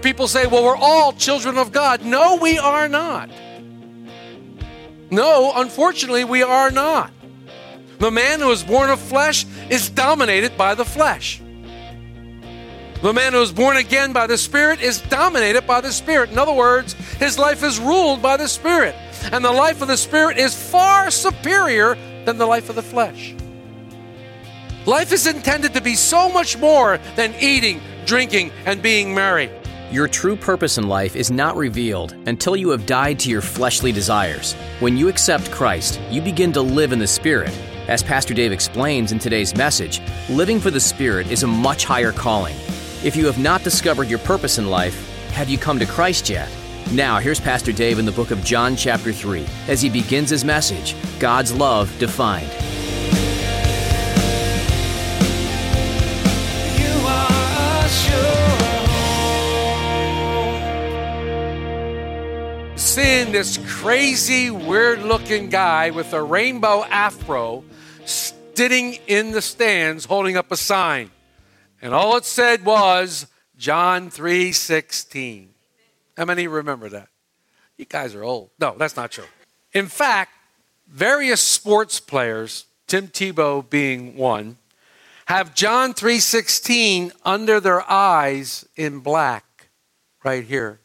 People 0.00 0.28
say, 0.28 0.46
well, 0.46 0.64
we're 0.64 0.76
all 0.76 1.12
children 1.12 1.58
of 1.58 1.72
God. 1.72 2.04
No, 2.04 2.36
we 2.36 2.58
are 2.58 2.88
not. 2.88 3.30
No, 5.10 5.52
unfortunately, 5.56 6.24
we 6.24 6.42
are 6.42 6.70
not. 6.70 7.10
The 7.98 8.10
man 8.10 8.40
who 8.40 8.50
is 8.50 8.62
born 8.62 8.90
of 8.90 8.98
flesh 8.98 9.44
is 9.68 9.90
dominated 9.90 10.56
by 10.56 10.74
the 10.74 10.84
flesh. 10.84 11.42
The 13.02 13.12
man 13.12 13.32
who 13.32 13.40
is 13.40 13.52
born 13.52 13.76
again 13.76 14.12
by 14.12 14.26
the 14.26 14.36
Spirit 14.36 14.80
is 14.82 15.00
dominated 15.00 15.66
by 15.66 15.80
the 15.80 15.92
Spirit. 15.92 16.30
In 16.30 16.38
other 16.38 16.52
words, 16.52 16.92
his 17.18 17.38
life 17.38 17.62
is 17.62 17.78
ruled 17.78 18.20
by 18.22 18.36
the 18.36 18.48
Spirit. 18.48 18.94
And 19.32 19.44
the 19.44 19.52
life 19.52 19.82
of 19.82 19.88
the 19.88 19.96
Spirit 19.96 20.38
is 20.38 20.54
far 20.54 21.10
superior 21.10 21.94
than 22.24 22.38
the 22.38 22.46
life 22.46 22.68
of 22.68 22.76
the 22.76 22.82
flesh. 22.82 23.34
Life 24.86 25.12
is 25.12 25.26
intended 25.26 25.74
to 25.74 25.80
be 25.80 25.94
so 25.94 26.30
much 26.30 26.56
more 26.56 26.98
than 27.16 27.34
eating, 27.40 27.80
drinking, 28.06 28.50
and 28.64 28.82
being 28.82 29.14
merry. 29.14 29.50
Your 29.90 30.06
true 30.06 30.36
purpose 30.36 30.78
in 30.78 30.86
life 30.86 31.16
is 31.16 31.32
not 31.32 31.56
revealed 31.56 32.12
until 32.26 32.54
you 32.54 32.70
have 32.70 32.86
died 32.86 33.18
to 33.20 33.28
your 33.28 33.40
fleshly 33.40 33.90
desires. 33.90 34.54
When 34.78 34.96
you 34.96 35.08
accept 35.08 35.50
Christ, 35.50 36.00
you 36.10 36.22
begin 36.22 36.52
to 36.52 36.60
live 36.60 36.92
in 36.92 37.00
the 37.00 37.08
Spirit. 37.08 37.50
As 37.88 38.00
Pastor 38.00 38.32
Dave 38.32 38.52
explains 38.52 39.10
in 39.10 39.18
today's 39.18 39.56
message, 39.56 40.00
living 40.28 40.60
for 40.60 40.70
the 40.70 40.78
Spirit 40.78 41.32
is 41.32 41.42
a 41.42 41.48
much 41.48 41.84
higher 41.84 42.12
calling. 42.12 42.54
If 43.02 43.16
you 43.16 43.26
have 43.26 43.40
not 43.40 43.64
discovered 43.64 44.08
your 44.08 44.20
purpose 44.20 44.58
in 44.58 44.70
life, 44.70 44.94
have 45.32 45.48
you 45.48 45.58
come 45.58 45.80
to 45.80 45.86
Christ 45.86 46.30
yet? 46.30 46.48
Now, 46.92 47.18
here's 47.18 47.40
Pastor 47.40 47.72
Dave 47.72 47.98
in 47.98 48.04
the 48.04 48.12
book 48.12 48.30
of 48.30 48.44
John, 48.44 48.76
chapter 48.76 49.12
3, 49.12 49.44
as 49.66 49.82
he 49.82 49.90
begins 49.90 50.30
his 50.30 50.44
message 50.44 50.94
God's 51.18 51.52
Love 51.52 51.92
Defined. 51.98 52.69
Seeing 62.90 63.30
this 63.30 63.56
crazy, 63.68 64.50
weird 64.50 65.00
looking 65.02 65.48
guy 65.48 65.90
with 65.90 66.12
a 66.12 66.20
rainbow 66.20 66.82
afro 66.82 67.62
sitting 68.04 68.98
in 69.06 69.30
the 69.30 69.40
stands 69.40 70.06
holding 70.06 70.36
up 70.36 70.50
a 70.50 70.56
sign. 70.56 71.08
And 71.80 71.94
all 71.94 72.16
it 72.16 72.24
said 72.24 72.64
was 72.64 73.28
John 73.56 74.10
3:16. 74.10 75.54
How 76.16 76.24
many 76.24 76.48
remember 76.48 76.88
that? 76.88 77.10
You 77.76 77.84
guys 77.84 78.12
are 78.16 78.24
old. 78.24 78.50
No, 78.58 78.74
that's 78.76 78.96
not 78.96 79.12
true. 79.12 79.28
In 79.72 79.86
fact, 79.86 80.32
various 80.88 81.40
sports 81.40 82.00
players, 82.00 82.64
Tim 82.88 83.06
Tebow 83.06 83.70
being 83.70 84.16
one, 84.16 84.58
have 85.26 85.54
John 85.54 85.94
3:16 85.94 87.12
under 87.24 87.60
their 87.60 87.88
eyes 87.88 88.66
in 88.74 88.98
black 88.98 89.68
right 90.24 90.42
here. 90.42 90.80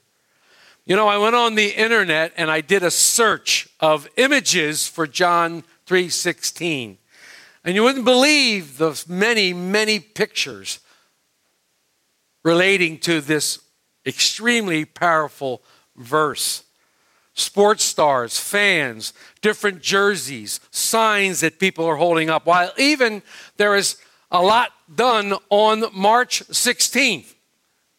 You 0.87 0.95
know, 0.95 1.07
I 1.07 1.17
went 1.17 1.35
on 1.35 1.55
the 1.55 1.69
internet 1.69 2.33
and 2.37 2.51
I 2.51 2.61
did 2.61 2.83
a 2.83 2.91
search 2.91 3.67
of 3.79 4.07
images 4.17 4.87
for 4.87 5.07
John 5.07 5.63
3:16. 5.87 6.99
And 7.63 7.73
you 7.73 7.81
wouldn't 7.81 8.05
believe 8.05 8.77
the 8.77 9.03
many, 9.07 9.51
many 9.51 9.99
pictures 9.99 10.77
relating 12.43 12.99
to 12.99 13.19
this 13.19 13.57
extremely 14.05 14.85
powerful 14.85 15.63
verse. 15.95 16.61
Sports 17.33 17.83
stars, 17.83 18.37
fans, 18.37 19.11
different 19.41 19.81
jerseys, 19.81 20.59
signs 20.69 21.39
that 21.39 21.57
people 21.57 21.85
are 21.85 21.95
holding 21.95 22.29
up. 22.29 22.45
While 22.45 22.71
even 22.77 23.23
there 23.57 23.75
is 23.75 23.97
a 24.29 24.43
lot 24.43 24.71
done 24.93 25.33
on 25.49 25.85
March 25.91 26.43
16th, 26.51 27.33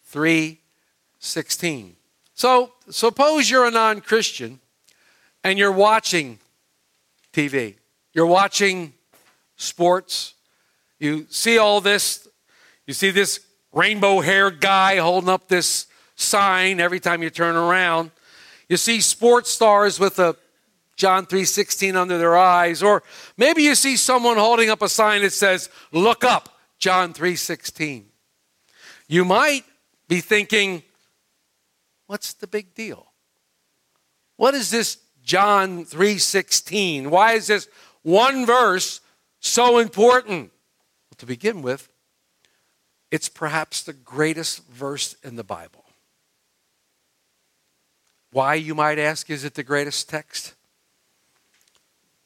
316. 0.05 1.96
So 2.37 2.73
suppose 2.91 3.49
you're 3.51 3.65
a 3.65 3.71
non 3.71 4.03
Christian 4.03 4.61
and 5.43 5.59
you're 5.59 5.73
watching 5.73 6.39
TV, 7.33 7.77
you're 8.13 8.27
watching 8.27 8.93
sports, 9.57 10.35
you 10.99 11.27
see 11.31 11.57
all 11.57 11.81
this, 11.81 12.29
you 12.87 12.93
see 12.93 13.11
this 13.11 13.41
rainbow 13.73 14.21
haired 14.21 14.61
guy 14.61 14.99
holding 14.99 15.31
up 15.31 15.49
this 15.49 15.87
sign 16.15 16.79
every 16.79 17.01
time 17.01 17.23
you 17.23 17.31
turn 17.31 17.57
around. 17.57 18.11
You 18.69 18.77
see 18.77 19.01
sports 19.01 19.51
stars 19.51 19.99
with 19.99 20.19
a 20.19 20.37
John 20.95 21.25
3:16 21.25 21.97
under 21.97 22.19
their 22.19 22.37
eyes 22.37 22.83
or 22.83 23.03
maybe 23.39 23.63
you 23.63 23.75
see 23.75 23.97
someone 23.97 24.37
holding 24.37 24.69
up 24.69 24.83
a 24.83 24.91
sign 24.91 25.23
that 25.23 25.33
says 25.33 25.71
look 25.91 26.23
up 26.23 26.59
John 26.79 27.15
3:16. 27.15 28.05
You 29.09 29.25
might 29.25 29.65
be 30.07 30.21
thinking 30.21 30.83
What's 32.07 32.33
the 32.33 32.47
big 32.47 32.75
deal? 32.75 33.13
What 34.37 34.55
is 34.55 34.71
this 34.71 34.99
John 35.25 35.85
3:16? 35.85 37.11
Why 37.11 37.33
is 37.33 37.49
this 37.49 37.69
one 38.03 38.47
verse 38.47 39.01
so 39.41 39.79
important? 39.79 40.53
Well, 41.11 41.17
to 41.19 41.27
begin 41.27 41.63
with, 41.63 41.89
it's 43.11 43.29
perhaps 43.29 43.83
the 43.83 43.93
greatest 43.93 44.65
verse 44.67 45.15
in 45.25 45.37
the 45.37 45.45
Bible. 45.45 45.85
Why, 48.31 48.55
you 48.55 48.75
might 48.75 48.99
ask, 48.99 49.31
is 49.31 49.45
it 49.45 49.55
the 49.55 49.63
greatest 49.63 50.09
text? 50.09 50.55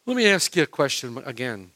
Let 0.06 0.16
me 0.16 0.26
ask 0.26 0.56
you 0.56 0.64
a 0.64 0.66
question 0.66 1.18
again. 1.24 1.70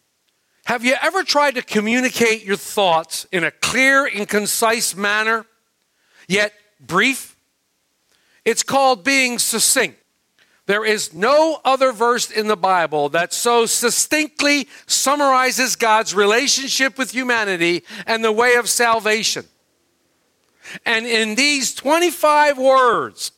Have 0.64 0.84
you 0.84 0.97
ever 1.00 1.22
tried 1.22 1.54
to 1.54 1.62
communicate 1.62 2.44
your 2.44 2.56
thoughts 2.56 3.26
in 3.31 3.44
a 3.44 3.50
clear 3.50 4.06
and 4.06 4.28
concise 4.28 4.97
manner, 4.97 5.47
yet 6.26 6.53
brief? 6.81 7.34
It's 8.44 8.62
called 8.62 9.05
being 9.05 9.38
succinct. 9.38 9.99
There 10.66 10.84
is 10.84 11.12
no 11.12 11.60
other 11.65 11.93
verse 11.93 12.31
in 12.31 12.47
the 12.47 12.56
Bible 12.56 13.10
that 13.10 13.34
so 13.34 13.66
succinctly 13.66 14.66
summarizes 14.87 15.77
God's 15.77 16.15
relationship 16.15 16.97
with 16.97 17.10
humanity 17.10 17.84
and 18.06 18.25
the 18.25 18.32
way 18.32 18.55
of 18.55 18.69
salvation. 18.69 19.44
And 20.87 21.06
in 21.06 21.34
these 21.34 21.75
25 21.75 22.56
words, 22.56 23.32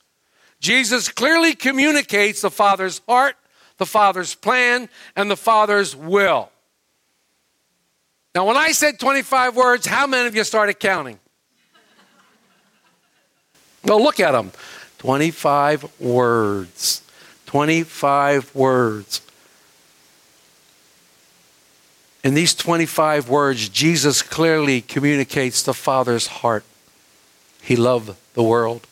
Jesus 0.61 1.09
clearly 1.09 1.55
communicates 1.55 2.43
the 2.43 2.51
Father's 2.51 3.01
heart, 3.09 3.37
the 3.79 3.87
Father's 3.87 4.37
plan, 4.37 4.89
and 5.17 5.29
the 5.29 5.37
Father's 5.37 5.97
will. 5.97 6.51
Now, 8.37 8.47
when 8.47 8.57
I 8.57 8.73
said 8.73 9.01
25 9.01 9.57
words, 9.57 9.87
how 9.87 10.07
many 10.07 10.29
of 10.29 10.37
you 10.37 10.45
started 10.45 10.79
counting? 10.79 11.19
Well, 13.83 14.03
look 14.03 14.21
at 14.21 14.33
them. 14.33 14.53
25 14.99 16.01
words. 16.01 17.03
25 17.47 18.55
words. 18.55 19.21
In 22.25 22.35
these 22.35 22.55
25 22.55 23.29
words, 23.29 23.69
Jesus 23.69 24.21
clearly 24.21 24.81
communicates 24.81 25.63
the 25.63 25.75
Father's 25.75 26.27
heart. 26.27 26.65
He 27.63 27.77
loved 27.77 28.17
the 28.35 28.43
world. 28.43 28.87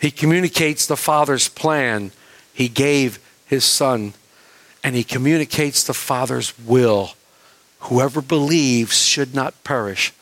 He 0.00 0.10
communicates 0.10 0.86
the 0.86 0.96
Father's 0.96 1.48
plan. 1.48 2.10
He 2.52 2.68
gave 2.68 3.18
His 3.46 3.64
Son. 3.64 4.14
And 4.82 4.96
He 4.96 5.04
communicates 5.04 5.84
the 5.84 5.94
Father's 5.94 6.58
will. 6.58 7.12
Whoever 7.80 8.22
believes 8.22 9.04
should 9.04 9.34
not 9.34 9.62
perish, 9.64 10.12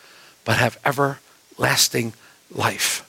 but 0.44 0.56
have 0.56 0.78
everlasting 0.84 2.14
life. 2.50 3.08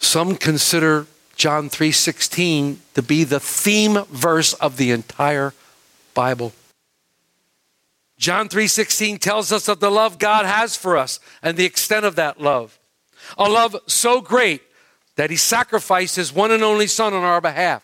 Some 0.00 0.36
consider 0.36 1.06
John 1.36 1.70
3:16 1.70 2.80
to 2.94 3.02
be 3.02 3.22
the 3.22 3.38
theme 3.38 4.04
verse 4.10 4.54
of 4.54 4.76
the 4.76 4.90
entire 4.90 5.54
Bible. 6.14 6.52
John 8.18 8.48
3:16 8.48 9.18
tells 9.18 9.52
us 9.52 9.68
of 9.68 9.80
the 9.80 9.90
love 9.90 10.18
God 10.18 10.44
has 10.44 10.76
for 10.76 10.96
us 10.96 11.20
and 11.42 11.56
the 11.56 11.64
extent 11.64 12.04
of 12.04 12.16
that 12.16 12.40
love. 12.40 12.78
A 13.38 13.48
love 13.48 13.76
so 13.86 14.20
great 14.20 14.62
that 15.16 15.30
he 15.30 15.36
sacrificed 15.36 16.16
his 16.16 16.32
one 16.32 16.50
and 16.50 16.62
only 16.62 16.86
son 16.86 17.14
on 17.14 17.22
our 17.22 17.40
behalf. 17.40 17.82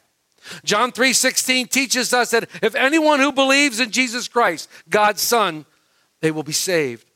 John 0.65 0.93
3:16 0.93 1.69
teaches 1.69 2.13
us 2.13 2.31
that 2.31 2.49
if 2.63 2.75
anyone 2.75 3.21
who 3.21 3.33
believes 3.33 3.81
in 3.81 3.91
Jesus 3.91 4.29
Christ, 4.29 4.69
God's 4.89 5.23
son, 5.23 5.67
they 6.21 6.31
will 6.31 6.43
be 6.43 6.53
saved. 6.53 7.07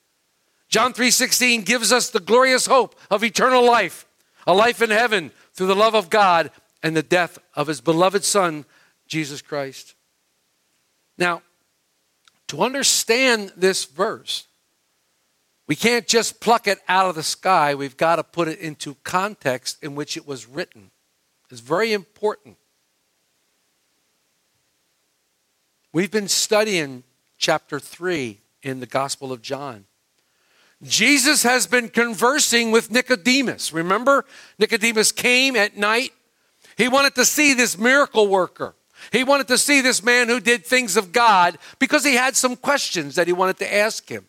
John 0.69 0.93
3:16 0.93 1.63
gives 1.63 1.93
us 1.93 2.11
the 2.11 2.21
glorious 2.21 2.67
hope 2.67 2.99
of 3.11 3.25
eternal 3.25 3.65
life, 3.65 4.07
a 4.51 4.53
life 4.53 4.83
in 4.83 4.91
heaven 4.91 5.31
through 5.55 5.69
the 5.69 5.77
love 5.77 5.95
of 5.95 6.11
God 6.11 6.51
and 6.83 6.97
the 6.97 7.03
death 7.03 7.39
of 7.55 7.69
his 7.69 7.81
beloved 7.81 8.25
son 8.25 8.65
Jesus 9.07 9.43
Christ. 9.43 9.95
Now, 11.17 11.43
to 12.49 12.63
understand 12.63 13.53
this 13.57 13.85
verse, 13.85 14.49
we 15.69 15.77
can't 15.77 16.09
just 16.09 16.41
pluck 16.41 16.67
it 16.67 16.79
out 16.89 17.09
of 17.09 17.15
the 17.15 17.23
sky. 17.23 17.77
We've 17.77 17.97
got 17.97 18.17
to 18.17 18.25
put 18.25 18.49
it 18.49 18.59
into 18.59 18.97
context 19.05 19.79
in 19.83 19.95
which 19.95 20.17
it 20.17 20.27
was 20.27 20.49
written. 20.49 20.91
It's 21.51 21.61
very 21.61 21.93
important. 21.93 22.57
We've 25.93 26.11
been 26.11 26.29
studying 26.29 27.05
chapter 27.39 27.79
3 27.79 28.41
in 28.65 28.81
the 28.81 28.87
Gospel 28.87 29.33
of 29.33 29.43
John. 29.43 29.87
Jesus 30.83 31.43
has 31.43 31.67
been 31.67 31.89
conversing 31.89 32.71
with 32.71 32.91
Nicodemus. 32.91 33.73
Remember, 33.73 34.25
Nicodemus 34.59 35.13
came 35.13 35.55
at 35.57 35.77
night. 35.77 36.13
He 36.77 36.89
wanted 36.89 37.15
to 37.17 37.25
see 37.25 37.53
this 37.53 37.77
miracle 37.77 38.27
worker. 38.27 38.75
He 39.13 39.25
wanted 39.25 39.49
to 39.49 39.59
see 39.59 39.81
this 39.81 40.03
man 40.03 40.29
who 40.29 40.41
did 40.41 40.65
things 40.65 40.97
of 40.97 41.13
God 41.13 41.59
because 41.79 42.05
he 42.05 42.15
had 42.15 42.37
some 42.37 42.57
questions 42.57 43.15
that 43.17 43.27
he 43.27 43.33
wanted 43.33 43.59
to 43.59 43.75
ask 43.75 44.09
him. 44.09 44.27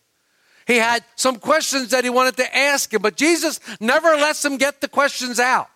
He 0.67 0.77
had 0.77 1.03
some 1.15 1.37
questions 1.37 1.89
that 1.89 2.03
he 2.03 2.09
wanted 2.09 2.37
to 2.37 2.57
ask 2.57 2.93
him, 2.93 3.01
but 3.01 3.17
Jesus 3.17 3.59
never 3.79 4.09
lets 4.09 4.43
him 4.43 4.57
get 4.57 4.81
the 4.81 4.87
questions 4.87 5.39
out. 5.39 5.69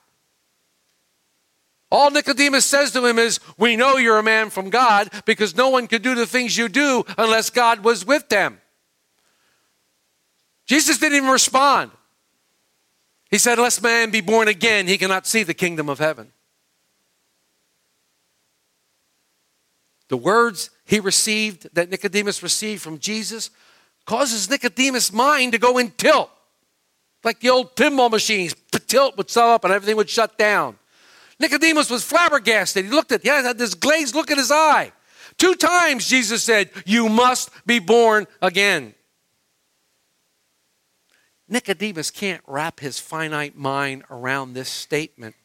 All 1.91 2.11
Nicodemus 2.11 2.65
says 2.65 2.91
to 2.91 3.05
him 3.05 3.19
is, 3.19 3.39
We 3.57 3.75
know 3.75 3.97
you're 3.97 4.19
a 4.19 4.23
man 4.23 4.49
from 4.49 4.69
God 4.69 5.09
because 5.25 5.55
no 5.55 5.69
one 5.69 5.87
could 5.87 6.01
do 6.01 6.15
the 6.15 6.25
things 6.25 6.57
you 6.57 6.67
do 6.67 7.03
unless 7.17 7.49
God 7.49 7.83
was 7.83 8.05
with 8.05 8.27
them. 8.29 8.59
Jesus 10.65 10.97
didn't 10.97 11.17
even 11.17 11.29
respond. 11.29 11.91
He 13.29 13.37
said, 13.37 13.57
Unless 13.57 13.81
man 13.81 14.11
be 14.11 14.21
born 14.21 14.47
again, 14.47 14.87
he 14.87 14.97
cannot 14.97 15.27
see 15.27 15.43
the 15.43 15.53
kingdom 15.53 15.89
of 15.89 15.99
heaven. 15.99 16.31
The 20.07 20.17
words 20.17 20.69
he 20.85 20.99
received, 20.99 21.73
that 21.73 21.89
Nicodemus 21.89 22.43
received 22.43 22.81
from 22.81 22.99
Jesus, 22.99 23.49
causes 24.05 24.49
Nicodemus' 24.49 25.11
mind 25.11 25.53
to 25.53 25.57
go 25.57 25.77
in 25.77 25.91
tilt. 25.91 26.29
Like 27.23 27.39
the 27.39 27.49
old 27.49 27.75
pinball 27.75 28.11
machines, 28.11 28.55
the 28.71 28.79
tilt 28.79 29.17
would 29.17 29.31
stop 29.31 29.55
up 29.55 29.63
and 29.63 29.73
everything 29.73 29.95
would 29.97 30.09
shut 30.09 30.37
down. 30.37 30.77
Nicodemus 31.39 31.89
was 31.89 32.03
flabbergasted. 32.03 32.85
He 32.85 32.91
looked 32.91 33.11
at, 33.11 33.25
yeah, 33.25 33.41
had 33.41 33.57
this 33.57 33.73
glazed 33.73 34.13
look 34.13 34.29
in 34.29 34.37
his 34.37 34.51
eye. 34.51 34.91
Two 35.37 35.55
times 35.55 36.07
Jesus 36.07 36.43
said, 36.43 36.69
You 36.85 37.09
must 37.09 37.49
be 37.65 37.79
born 37.79 38.27
again. 38.41 38.93
Nicodemus 41.47 42.11
can't 42.11 42.41
wrap 42.47 42.79
his 42.79 42.99
finite 42.99 43.55
mind 43.55 44.03
around 44.09 44.53
this 44.53 44.69
statement. 44.69 45.35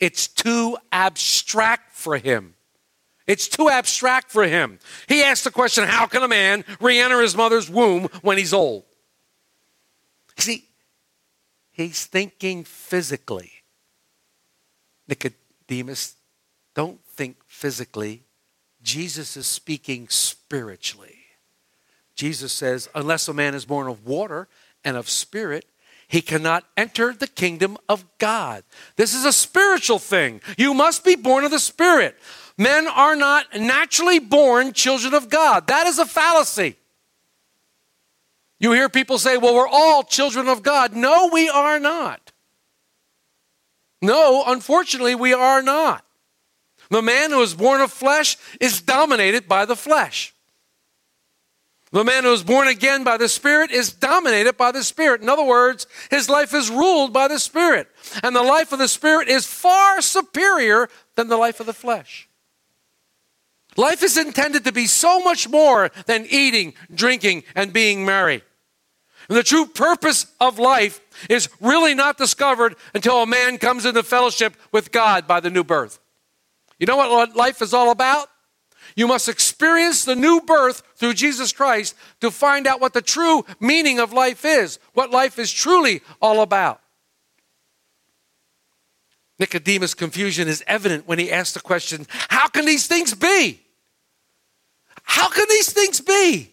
It's 0.00 0.26
too 0.26 0.76
abstract 0.90 1.92
for 1.92 2.16
him. 2.16 2.54
It's 3.26 3.48
too 3.48 3.70
abstract 3.70 4.30
for 4.30 4.44
him. 4.44 4.78
He 5.08 5.22
asked 5.22 5.44
the 5.44 5.50
question 5.50 5.84
How 5.84 6.06
can 6.06 6.22
a 6.22 6.28
man 6.28 6.64
re 6.80 6.98
enter 6.98 7.20
his 7.20 7.36
mother's 7.36 7.70
womb 7.70 8.08
when 8.22 8.38
he's 8.38 8.52
old? 8.52 8.84
See, 10.36 10.64
he's 11.72 12.06
thinking 12.06 12.64
physically. 12.64 13.52
Nicodemus, 15.08 16.16
don't 16.74 17.02
think 17.04 17.36
physically. 17.46 18.24
Jesus 18.82 19.36
is 19.36 19.46
speaking 19.46 20.08
spiritually. 20.08 21.16
Jesus 22.14 22.52
says, 22.52 22.88
Unless 22.94 23.28
a 23.28 23.34
man 23.34 23.54
is 23.54 23.64
born 23.64 23.86
of 23.86 24.06
water 24.06 24.48
and 24.84 24.96
of 24.96 25.08
spirit, 25.08 25.64
he 26.08 26.20
cannot 26.20 26.64
enter 26.76 27.12
the 27.12 27.26
kingdom 27.26 27.76
of 27.88 28.04
God. 28.18 28.64
This 28.96 29.14
is 29.14 29.24
a 29.24 29.32
spiritual 29.32 29.98
thing. 29.98 30.40
You 30.56 30.74
must 30.74 31.04
be 31.04 31.16
born 31.16 31.44
of 31.44 31.50
the 31.50 31.58
Spirit. 31.58 32.16
Men 32.56 32.86
are 32.86 33.16
not 33.16 33.46
naturally 33.58 34.18
born 34.18 34.72
children 34.72 35.14
of 35.14 35.28
God. 35.28 35.66
That 35.66 35.86
is 35.86 35.98
a 35.98 36.06
fallacy. 36.06 36.76
You 38.60 38.72
hear 38.72 38.88
people 38.88 39.18
say, 39.18 39.36
well, 39.36 39.54
we're 39.54 39.68
all 39.68 40.04
children 40.04 40.48
of 40.48 40.62
God. 40.62 40.94
No, 40.94 41.30
we 41.32 41.48
are 41.48 41.80
not. 41.80 42.32
No, 44.00 44.44
unfortunately, 44.46 45.14
we 45.14 45.32
are 45.32 45.62
not. 45.62 46.04
The 46.90 47.02
man 47.02 47.30
who 47.30 47.42
is 47.42 47.54
born 47.54 47.80
of 47.80 47.90
flesh 47.90 48.36
is 48.60 48.82
dominated 48.82 49.48
by 49.48 49.64
the 49.64 49.76
flesh. 49.76 50.33
The 51.94 52.02
man 52.02 52.24
who 52.24 52.32
is 52.32 52.42
born 52.42 52.66
again 52.66 53.04
by 53.04 53.18
the 53.18 53.28
Spirit 53.28 53.70
is 53.70 53.92
dominated 53.92 54.56
by 54.56 54.72
the 54.72 54.82
Spirit. 54.82 55.22
In 55.22 55.28
other 55.28 55.44
words, 55.44 55.86
his 56.10 56.28
life 56.28 56.52
is 56.52 56.68
ruled 56.68 57.12
by 57.12 57.28
the 57.28 57.38
Spirit. 57.38 57.86
And 58.24 58.34
the 58.34 58.42
life 58.42 58.72
of 58.72 58.80
the 58.80 58.88
Spirit 58.88 59.28
is 59.28 59.46
far 59.46 60.02
superior 60.02 60.88
than 61.14 61.28
the 61.28 61.36
life 61.36 61.60
of 61.60 61.66
the 61.66 61.72
flesh. 61.72 62.28
Life 63.76 64.02
is 64.02 64.16
intended 64.16 64.64
to 64.64 64.72
be 64.72 64.88
so 64.88 65.20
much 65.20 65.48
more 65.48 65.92
than 66.06 66.26
eating, 66.28 66.74
drinking, 66.92 67.44
and 67.54 67.72
being 67.72 68.04
merry. 68.04 68.42
And 69.28 69.38
the 69.38 69.44
true 69.44 69.64
purpose 69.64 70.26
of 70.40 70.58
life 70.58 71.00
is 71.30 71.48
really 71.60 71.94
not 71.94 72.18
discovered 72.18 72.74
until 72.92 73.22
a 73.22 73.26
man 73.26 73.56
comes 73.56 73.86
into 73.86 74.02
fellowship 74.02 74.56
with 74.72 74.90
God 74.90 75.28
by 75.28 75.38
the 75.38 75.48
new 75.48 75.62
birth. 75.62 76.00
You 76.80 76.86
know 76.86 76.96
what 76.96 77.36
life 77.36 77.62
is 77.62 77.72
all 77.72 77.92
about? 77.92 78.28
You 78.96 79.08
must 79.08 79.28
experience 79.28 80.04
the 80.04 80.14
new 80.14 80.40
birth 80.40 80.82
through 80.96 81.14
Jesus 81.14 81.52
Christ 81.52 81.96
to 82.20 82.30
find 82.30 82.66
out 82.66 82.80
what 82.80 82.92
the 82.92 83.02
true 83.02 83.44
meaning 83.58 83.98
of 83.98 84.12
life 84.12 84.44
is, 84.44 84.78
what 84.92 85.10
life 85.10 85.38
is 85.38 85.52
truly 85.52 86.00
all 86.22 86.42
about. 86.42 86.80
Nicodemus' 89.38 89.94
confusion 89.94 90.46
is 90.46 90.62
evident 90.66 91.08
when 91.08 91.18
he 91.18 91.32
asks 91.32 91.54
the 91.54 91.60
question, 91.60 92.06
How 92.28 92.46
can 92.48 92.66
these 92.66 92.86
things 92.86 93.14
be? 93.14 93.60
How 95.02 95.28
can 95.28 95.46
these 95.48 95.72
things 95.72 96.00
be? 96.00 96.52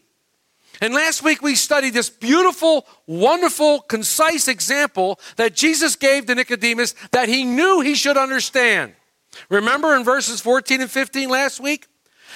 And 0.81 0.95
last 0.95 1.21
week 1.21 1.43
we 1.43 1.53
studied 1.53 1.93
this 1.93 2.09
beautiful, 2.09 2.87
wonderful, 3.05 3.81
concise 3.81 4.47
example 4.47 5.19
that 5.35 5.55
Jesus 5.55 5.95
gave 5.95 6.25
to 6.25 6.33
Nicodemus 6.33 6.95
that 7.11 7.29
he 7.29 7.43
knew 7.43 7.81
he 7.81 7.93
should 7.93 8.17
understand. 8.17 8.93
Remember 9.49 9.95
in 9.95 10.03
verses 10.03 10.41
14 10.41 10.81
and 10.81 10.89
15 10.89 11.29
last 11.29 11.59
week? 11.59 11.87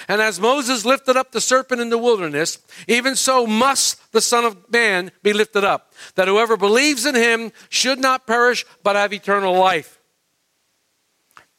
And 0.08 0.22
as 0.22 0.40
Moses 0.40 0.86
lifted 0.86 1.18
up 1.18 1.32
the 1.32 1.42
serpent 1.42 1.82
in 1.82 1.90
the 1.90 1.98
wilderness, 1.98 2.60
even 2.88 3.16
so 3.16 3.46
must 3.46 4.12
the 4.12 4.22
Son 4.22 4.46
of 4.46 4.72
Man 4.72 5.12
be 5.24 5.34
lifted 5.34 5.64
up, 5.64 5.94
that 6.16 6.28
whoever 6.28 6.58
believes 6.58 7.06
in 7.06 7.16
him 7.16 7.52
should 7.70 8.00
not 8.00 8.28
perish 8.28 8.66
but 8.84 8.96
have 8.96 9.14
eternal 9.14 9.58
life. 9.58 10.00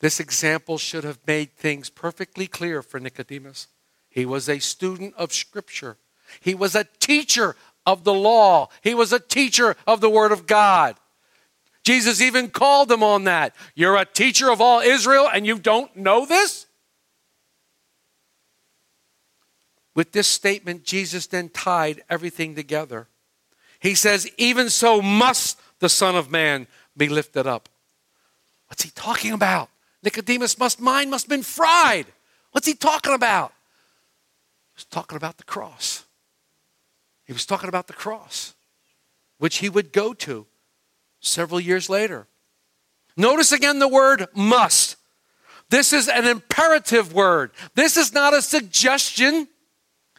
This 0.01 0.21
example 0.21 0.79
should 0.79 1.05
have 1.05 1.19
made 1.27 1.53
things 1.55 1.89
perfectly 1.89 2.47
clear 2.47 2.83
for 2.83 3.01
Nicodemus. 3.01 3.69
He 4.11 4.27
was 4.27 4.49
a 4.49 4.59
student 4.59 5.15
of 5.17 5.33
Scripture, 5.33 5.97
he 6.41 6.55
was 6.55 6.75
a 6.75 6.87
teacher 7.01 7.57
of 7.85 8.05
the 8.05 8.15
law, 8.15 8.69
he 8.83 8.95
was 8.95 9.13
a 9.13 9.21
teacher 9.21 9.77
of 9.87 10.01
the 10.01 10.11
Word 10.11 10.33
of 10.33 10.47
God. 10.47 10.97
Jesus 11.87 12.21
even 12.21 12.49
called 12.51 12.91
him 12.91 13.05
on 13.05 13.25
that. 13.25 13.55
You're 13.77 13.97
a 13.97 14.05
teacher 14.05 14.51
of 14.51 14.61
all 14.61 14.81
Israel 14.81 15.29
and 15.33 15.47
you 15.47 15.57
don't 15.57 15.95
know 15.95 16.27
this? 16.27 16.66
With 19.97 20.13
this 20.13 20.29
statement, 20.29 20.85
Jesus 20.85 21.27
then 21.27 21.49
tied 21.49 22.05
everything 22.09 22.55
together. 22.55 23.09
He 23.81 23.97
says, 23.97 24.31
Even 24.37 24.71
so 24.71 25.03
must 25.03 25.59
the 25.81 25.89
Son 25.89 26.15
of 26.15 26.31
Man 26.31 26.69
be 26.97 27.09
lifted 27.09 27.49
up. 27.49 27.69
What's 28.69 28.85
he 28.85 28.91
talking 28.91 29.33
about? 29.33 29.71
Nicodemus' 30.05 30.59
must, 30.59 30.81
mind 30.81 31.11
must 31.11 31.25
have 31.25 31.31
been 31.31 31.43
fried. 31.43 32.07
What's 32.53 32.69
he 32.69 32.75
talking 32.75 33.15
about? 33.15 33.53
was 34.77 34.85
talking 34.85 35.17
about 35.17 35.39
the 35.39 35.45
cross. 35.45 36.05
He 37.25 37.33
was 37.33 37.47
talking 37.47 37.69
about 37.69 37.87
the 37.87 37.93
cross, 37.93 38.55
which 39.39 39.57
he 39.59 39.69
would 39.69 39.93
go 39.93 40.13
to 40.15 40.47
several 41.21 41.59
years 41.59 41.89
later. 41.89 42.27
Notice 43.17 43.53
again 43.53 43.79
the 43.79 43.89
word 43.89 44.27
must. 44.35 44.97
This 45.71 45.93
is 45.93 46.09
an 46.09 46.27
imperative 46.27 47.13
word. 47.13 47.51
This 47.75 47.97
is 47.97 48.13
not 48.13 48.35
a 48.35 48.43
suggestion. 48.43 49.49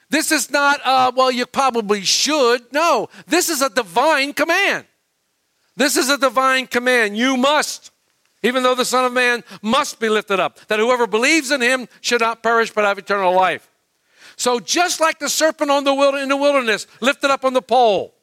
This 0.09 0.31
is 0.31 0.49
not, 0.49 0.79
uh, 0.85 1.11
well, 1.15 1.31
you 1.31 1.45
probably 1.45 2.01
should. 2.01 2.61
No, 2.71 3.09
this 3.27 3.49
is 3.49 3.61
a 3.61 3.69
divine 3.69 4.33
command. 4.33 4.85
This 5.75 5.97
is 5.97 6.09
a 6.09 6.17
divine 6.17 6.67
command. 6.67 7.17
You 7.17 7.37
must, 7.37 7.91
even 8.41 8.63
though 8.63 8.75
the 8.75 8.85
Son 8.85 9.05
of 9.05 9.13
Man 9.13 9.43
must 9.61 9.99
be 9.99 10.09
lifted 10.09 10.39
up, 10.39 10.59
that 10.67 10.79
whoever 10.79 11.07
believes 11.07 11.51
in 11.51 11.61
him 11.61 11.87
should 12.01 12.21
not 12.21 12.41
perish 12.41 12.71
but 12.71 12.85
have 12.85 12.97
eternal 12.97 13.33
life. 13.33 13.69
So 14.37 14.59
just 14.59 14.99
like 14.99 15.19
the 15.19 15.29
serpent 15.29 15.71
on 15.71 15.83
the 15.83 15.93
wild, 15.93 16.15
in 16.15 16.29
the 16.29 16.37
wilderness 16.37 16.87
lifted 17.01 17.29
up 17.29 17.43
on 17.43 17.53
the 17.53 17.61
pole, 17.61 18.13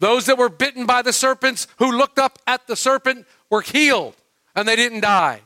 those 0.00 0.26
that 0.26 0.38
were 0.38 0.48
bitten 0.48 0.86
by 0.86 1.02
the 1.02 1.12
serpents 1.12 1.66
who 1.78 1.90
looked 1.90 2.18
up 2.18 2.38
at 2.46 2.66
the 2.66 2.76
serpent 2.76 3.26
were 3.50 3.62
healed 3.62 4.14
and 4.54 4.66
they 4.66 4.76
didn't 4.76 5.00
die. 5.00 5.42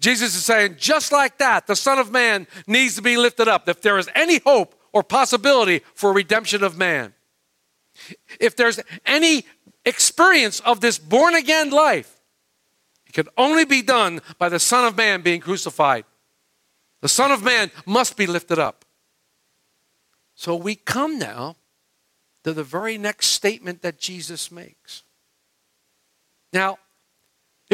Jesus 0.00 0.34
is 0.34 0.44
saying, 0.44 0.76
just 0.78 1.12
like 1.12 1.38
that, 1.38 1.66
the 1.66 1.76
Son 1.76 1.98
of 1.98 2.10
Man 2.10 2.46
needs 2.66 2.96
to 2.96 3.02
be 3.02 3.16
lifted 3.16 3.48
up. 3.48 3.68
If 3.68 3.80
there 3.80 3.98
is 3.98 4.08
any 4.14 4.38
hope 4.38 4.74
or 4.92 5.02
possibility 5.02 5.82
for 5.94 6.12
redemption 6.12 6.62
of 6.62 6.76
man, 6.76 7.14
if 8.40 8.56
there's 8.56 8.80
any 9.06 9.44
experience 9.84 10.60
of 10.60 10.80
this 10.80 10.98
born 10.98 11.34
again 11.34 11.70
life, 11.70 12.20
it 13.06 13.12
can 13.12 13.28
only 13.38 13.64
be 13.64 13.82
done 13.82 14.20
by 14.38 14.48
the 14.48 14.58
Son 14.58 14.84
of 14.84 14.96
Man 14.96 15.22
being 15.22 15.40
crucified. 15.40 16.04
The 17.00 17.08
Son 17.08 17.30
of 17.30 17.42
Man 17.42 17.70
must 17.86 18.16
be 18.16 18.26
lifted 18.26 18.58
up. 18.58 18.84
So 20.34 20.56
we 20.56 20.74
come 20.74 21.18
now 21.18 21.56
to 22.42 22.52
the 22.52 22.64
very 22.64 22.98
next 22.98 23.28
statement 23.28 23.82
that 23.82 23.98
Jesus 23.98 24.50
makes. 24.50 25.04
Now, 26.52 26.78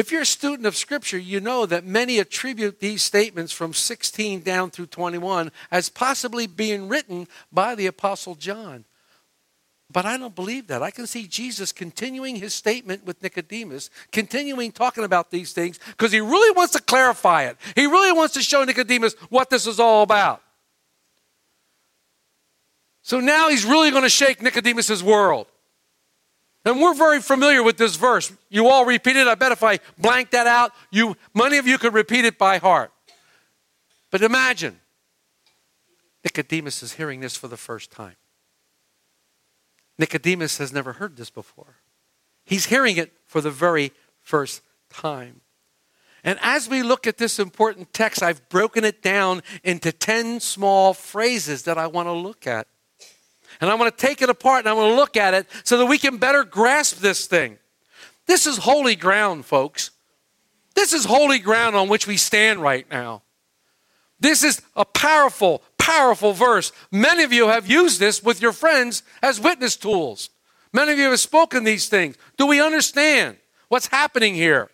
if 0.01 0.11
you're 0.11 0.23
a 0.23 0.25
student 0.25 0.65
of 0.65 0.75
Scripture, 0.75 1.19
you 1.19 1.39
know 1.39 1.67
that 1.67 1.85
many 1.85 2.17
attribute 2.17 2.79
these 2.79 3.03
statements 3.03 3.53
from 3.53 3.71
16 3.71 4.41
down 4.41 4.71
through 4.71 4.87
21 4.87 5.51
as 5.69 5.89
possibly 5.89 6.47
being 6.47 6.89
written 6.89 7.27
by 7.51 7.75
the 7.75 7.85
Apostle 7.85 8.33
John. 8.33 8.85
But 9.91 10.07
I 10.07 10.17
don't 10.17 10.33
believe 10.33 10.65
that. 10.67 10.81
I 10.81 10.89
can 10.89 11.05
see 11.05 11.27
Jesus 11.27 11.71
continuing 11.71 12.37
his 12.37 12.55
statement 12.55 13.05
with 13.05 13.21
Nicodemus, 13.21 13.91
continuing 14.11 14.71
talking 14.71 15.03
about 15.03 15.29
these 15.29 15.53
things, 15.53 15.79
because 15.89 16.11
he 16.11 16.19
really 16.19 16.55
wants 16.55 16.73
to 16.73 16.81
clarify 16.81 17.43
it. 17.43 17.57
He 17.75 17.85
really 17.85 18.11
wants 18.11 18.33
to 18.33 18.41
show 18.41 18.63
Nicodemus 18.63 19.13
what 19.29 19.51
this 19.51 19.67
is 19.67 19.79
all 19.79 20.01
about. 20.01 20.41
So 23.03 23.19
now 23.19 23.49
he's 23.49 23.65
really 23.65 23.91
going 23.91 24.01
to 24.01 24.09
shake 24.09 24.41
Nicodemus's 24.41 25.03
world. 25.03 25.45
And 26.63 26.79
we're 26.79 26.93
very 26.93 27.21
familiar 27.21 27.63
with 27.63 27.77
this 27.77 27.95
verse. 27.95 28.31
You 28.49 28.67
all 28.67 28.85
repeat 28.85 29.15
it. 29.15 29.27
I 29.27 29.35
bet 29.35 29.51
if 29.51 29.63
I 29.63 29.79
blank 29.97 30.31
that 30.31 30.45
out, 30.45 30.71
you 30.91 31.17
many 31.33 31.57
of 31.57 31.65
you 31.65 31.77
could 31.77 31.93
repeat 31.93 32.25
it 32.25 32.37
by 32.37 32.57
heart. 32.59 32.91
But 34.11 34.21
imagine 34.21 34.79
Nicodemus 36.23 36.83
is 36.83 36.93
hearing 36.93 37.19
this 37.19 37.35
for 37.35 37.47
the 37.47 37.57
first 37.57 37.91
time. 37.91 38.15
Nicodemus 39.97 40.57
has 40.59 40.71
never 40.71 40.93
heard 40.93 41.17
this 41.17 41.29
before. 41.29 41.77
He's 42.45 42.65
hearing 42.65 42.97
it 42.97 43.13
for 43.25 43.41
the 43.41 43.51
very 43.51 43.91
first 44.19 44.61
time. 44.89 45.41
And 46.23 46.37
as 46.41 46.69
we 46.69 46.83
look 46.83 47.07
at 47.07 47.17
this 47.17 47.39
important 47.39 47.93
text, 47.93 48.21
I've 48.21 48.47
broken 48.49 48.83
it 48.83 49.01
down 49.01 49.41
into 49.63 49.91
10 49.91 50.39
small 50.39 50.93
phrases 50.93 51.63
that 51.63 51.77
I 51.77 51.87
want 51.87 52.07
to 52.07 52.13
look 52.13 52.45
at. 52.45 52.67
And 53.61 53.69
I 53.69 53.75
want 53.75 53.95
to 53.95 54.07
take 54.07 54.23
it 54.23 54.29
apart 54.29 54.59
and 54.59 54.69
I 54.69 54.73
want 54.73 54.91
to 54.91 54.95
look 54.95 55.15
at 55.15 55.35
it 55.35 55.47
so 55.63 55.77
that 55.77 55.85
we 55.85 55.99
can 55.99 56.17
better 56.17 56.43
grasp 56.43 56.97
this 56.97 57.27
thing. 57.27 57.59
This 58.25 58.47
is 58.47 58.57
holy 58.57 58.95
ground, 58.95 59.45
folks. 59.45 59.91
This 60.75 60.93
is 60.93 61.05
holy 61.05 61.39
ground 61.39 61.75
on 61.75 61.87
which 61.87 62.07
we 62.07 62.17
stand 62.17 62.61
right 62.61 62.89
now. 62.89 63.21
This 64.19 64.43
is 64.43 64.61
a 64.75 64.85
powerful, 64.85 65.61
powerful 65.77 66.33
verse. 66.33 66.71
Many 66.91 67.23
of 67.23 67.31
you 67.31 67.49
have 67.49 67.69
used 67.69 67.99
this 67.99 68.23
with 68.23 68.41
your 68.41 68.51
friends 68.51 69.03
as 69.21 69.39
witness 69.39 69.75
tools. 69.75 70.29
Many 70.73 70.93
of 70.93 70.99
you 70.99 71.09
have 71.09 71.19
spoken 71.19 71.63
these 71.63 71.87
things. 71.87 72.15
Do 72.37 72.47
we 72.47 72.61
understand 72.61 73.37
what's 73.67 73.87
happening 73.87 74.33
here? 74.33 74.69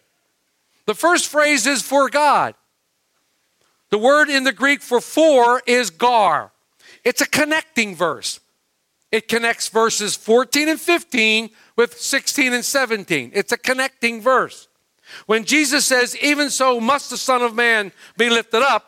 The 0.85 0.93
first 0.93 1.27
phrase 1.27 1.65
is 1.65 1.81
for 1.81 2.09
God. 2.09 2.55
The 3.89 3.97
word 3.97 4.29
in 4.29 4.43
the 4.43 4.53
Greek 4.53 4.81
for 4.81 5.01
for 5.01 5.61
is 5.65 5.89
gar. 5.89 6.51
It's 7.03 7.21
a 7.21 7.27
connecting 7.27 7.95
verse. 7.95 8.39
It 9.11 9.27
connects 9.27 9.69
verses 9.69 10.15
14 10.15 10.69
and 10.69 10.79
15 10.79 11.49
with 11.75 11.99
16 11.99 12.53
and 12.53 12.65
17. 12.65 13.31
It's 13.33 13.51
a 13.51 13.57
connecting 13.57 14.21
verse. 14.21 14.67
When 15.25 15.45
Jesus 15.45 15.85
says, 15.85 16.17
Even 16.17 16.49
so 16.49 16.79
must 16.79 17.09
the 17.09 17.17
Son 17.17 17.41
of 17.41 17.55
Man 17.55 17.91
be 18.17 18.29
lifted 18.29 18.61
up, 18.61 18.85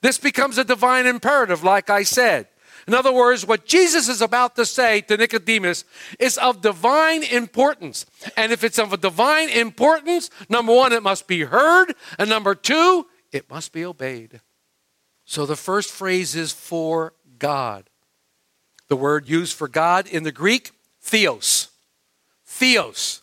this 0.00 0.18
becomes 0.18 0.58
a 0.58 0.64
divine 0.64 1.06
imperative, 1.06 1.64
like 1.64 1.90
I 1.90 2.04
said. 2.04 2.46
In 2.86 2.94
other 2.94 3.12
words, 3.12 3.46
what 3.46 3.66
Jesus 3.66 4.08
is 4.08 4.22
about 4.22 4.56
to 4.56 4.64
say 4.64 5.02
to 5.02 5.16
Nicodemus 5.16 5.84
is 6.18 6.38
of 6.38 6.62
divine 6.62 7.22
importance. 7.22 8.06
And 8.34 8.50
if 8.50 8.64
it's 8.64 8.78
of 8.78 8.94
a 8.94 8.96
divine 8.96 9.50
importance, 9.50 10.30
number 10.48 10.74
one, 10.74 10.94
it 10.94 11.02
must 11.02 11.26
be 11.26 11.42
heard. 11.42 11.94
And 12.18 12.30
number 12.30 12.54
two, 12.54 13.06
it 13.30 13.50
must 13.50 13.72
be 13.72 13.84
obeyed. 13.84 14.40
So 15.26 15.44
the 15.44 15.56
first 15.56 15.90
phrase 15.90 16.34
is 16.34 16.52
for 16.52 17.12
God. 17.38 17.87
The 18.88 18.96
word 18.96 19.28
used 19.28 19.54
for 19.54 19.68
God 19.68 20.06
in 20.06 20.22
the 20.22 20.32
Greek, 20.32 20.72
theos. 21.00 21.68
Theos, 22.46 23.22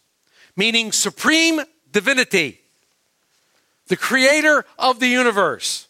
meaning 0.55 0.91
supreme 0.91 1.61
divinity, 1.91 2.61
the 3.87 3.97
creator 3.97 4.65
of 4.77 4.99
the 4.99 5.07
universe. 5.07 5.87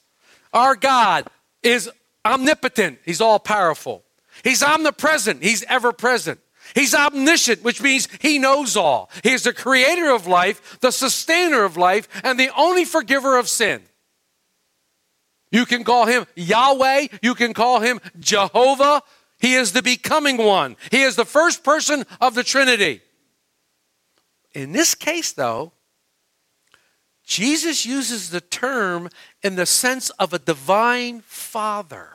Our 0.53 0.75
God 0.75 1.27
is 1.61 1.89
omnipotent, 2.25 2.99
He's 3.05 3.21
all 3.21 3.39
powerful. 3.39 4.03
He's 4.43 4.63
omnipresent, 4.63 5.43
He's 5.43 5.63
ever 5.63 5.91
present. 5.91 6.39
He's 6.73 6.95
omniscient, 6.95 7.63
which 7.63 7.81
means 7.81 8.07
He 8.19 8.39
knows 8.39 8.75
all. 8.75 9.11
He 9.21 9.31
is 9.31 9.43
the 9.43 9.53
creator 9.53 10.09
of 10.11 10.25
life, 10.25 10.79
the 10.79 10.91
sustainer 10.91 11.63
of 11.63 11.77
life, 11.77 12.07
and 12.23 12.39
the 12.39 12.49
only 12.57 12.85
forgiver 12.85 13.37
of 13.37 13.47
sin. 13.47 13.81
You 15.51 15.65
can 15.65 15.83
call 15.83 16.05
Him 16.05 16.25
Yahweh, 16.35 17.07
you 17.21 17.35
can 17.35 17.53
call 17.53 17.81
Him 17.81 17.99
Jehovah. 18.19 19.03
He 19.39 19.55
is 19.55 19.73
the 19.73 19.81
becoming 19.81 20.37
one, 20.37 20.77
He 20.91 21.01
is 21.01 21.15
the 21.15 21.25
first 21.25 21.63
person 21.63 22.05
of 22.21 22.35
the 22.35 22.43
Trinity. 22.43 23.01
In 24.53 24.71
this 24.71 24.95
case, 24.95 25.33
though, 25.33 25.73
Jesus 27.25 27.85
uses 27.85 28.29
the 28.29 28.41
term 28.41 29.09
in 29.43 29.55
the 29.55 29.65
sense 29.65 30.11
of 30.11 30.33
a 30.33 30.39
divine 30.39 31.21
father. 31.21 32.09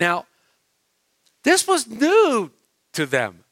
Now, 0.00 0.26
this 1.44 1.68
was 1.68 1.86
new 1.86 2.50
to 2.94 3.06
them. 3.06 3.44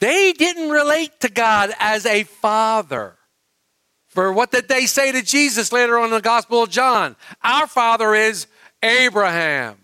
They 0.00 0.32
didn't 0.32 0.68
relate 0.68 1.20
to 1.20 1.30
God 1.30 1.72
as 1.78 2.04
a 2.04 2.24
father. 2.24 3.16
For 4.08 4.32
what 4.32 4.50
did 4.50 4.68
they 4.68 4.86
say 4.86 5.10
to 5.12 5.22
Jesus 5.22 5.72
later 5.72 5.98
on 5.98 6.06
in 6.06 6.10
the 6.10 6.20
Gospel 6.20 6.64
of 6.64 6.70
John? 6.70 7.16
Our 7.42 7.66
father 7.66 8.14
is 8.14 8.46
Abraham. 8.82 9.83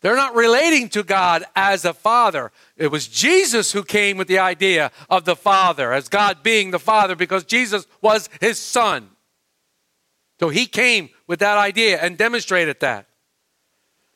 They're 0.00 0.16
not 0.16 0.36
relating 0.36 0.88
to 0.90 1.02
God 1.02 1.44
as 1.56 1.84
a 1.84 1.92
father. 1.92 2.52
It 2.76 2.88
was 2.88 3.08
Jesus 3.08 3.72
who 3.72 3.82
came 3.82 4.16
with 4.16 4.28
the 4.28 4.38
idea 4.38 4.92
of 5.10 5.24
the 5.24 5.34
father, 5.34 5.92
as 5.92 6.08
God 6.08 6.42
being 6.42 6.70
the 6.70 6.78
father, 6.78 7.16
because 7.16 7.44
Jesus 7.44 7.86
was 8.00 8.30
his 8.40 8.58
son. 8.58 9.10
So 10.38 10.50
he 10.50 10.66
came 10.66 11.10
with 11.26 11.40
that 11.40 11.58
idea 11.58 11.98
and 12.00 12.16
demonstrated 12.16 12.78
that. 12.80 13.08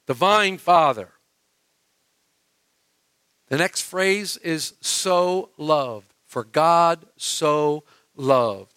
Divine 0.07 0.59
Father. 0.59 1.09
The 3.49 3.59
next 3.59 3.83
phrase 3.83 4.37
is 4.37 4.75
so 4.81 5.51
loved. 5.59 6.15
For 6.27 6.45
God 6.45 7.05
so 7.17 7.85
loved. 8.17 8.73